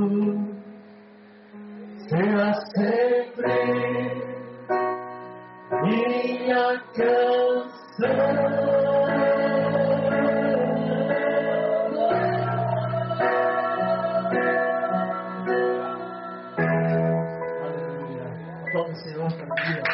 será 2.09 2.55
sempre 2.75 3.53
minha 5.83 6.81
canção. 6.95 8.17
Aplausos, 18.69 19.03
Senhor, 19.03 19.31
para 19.33 19.86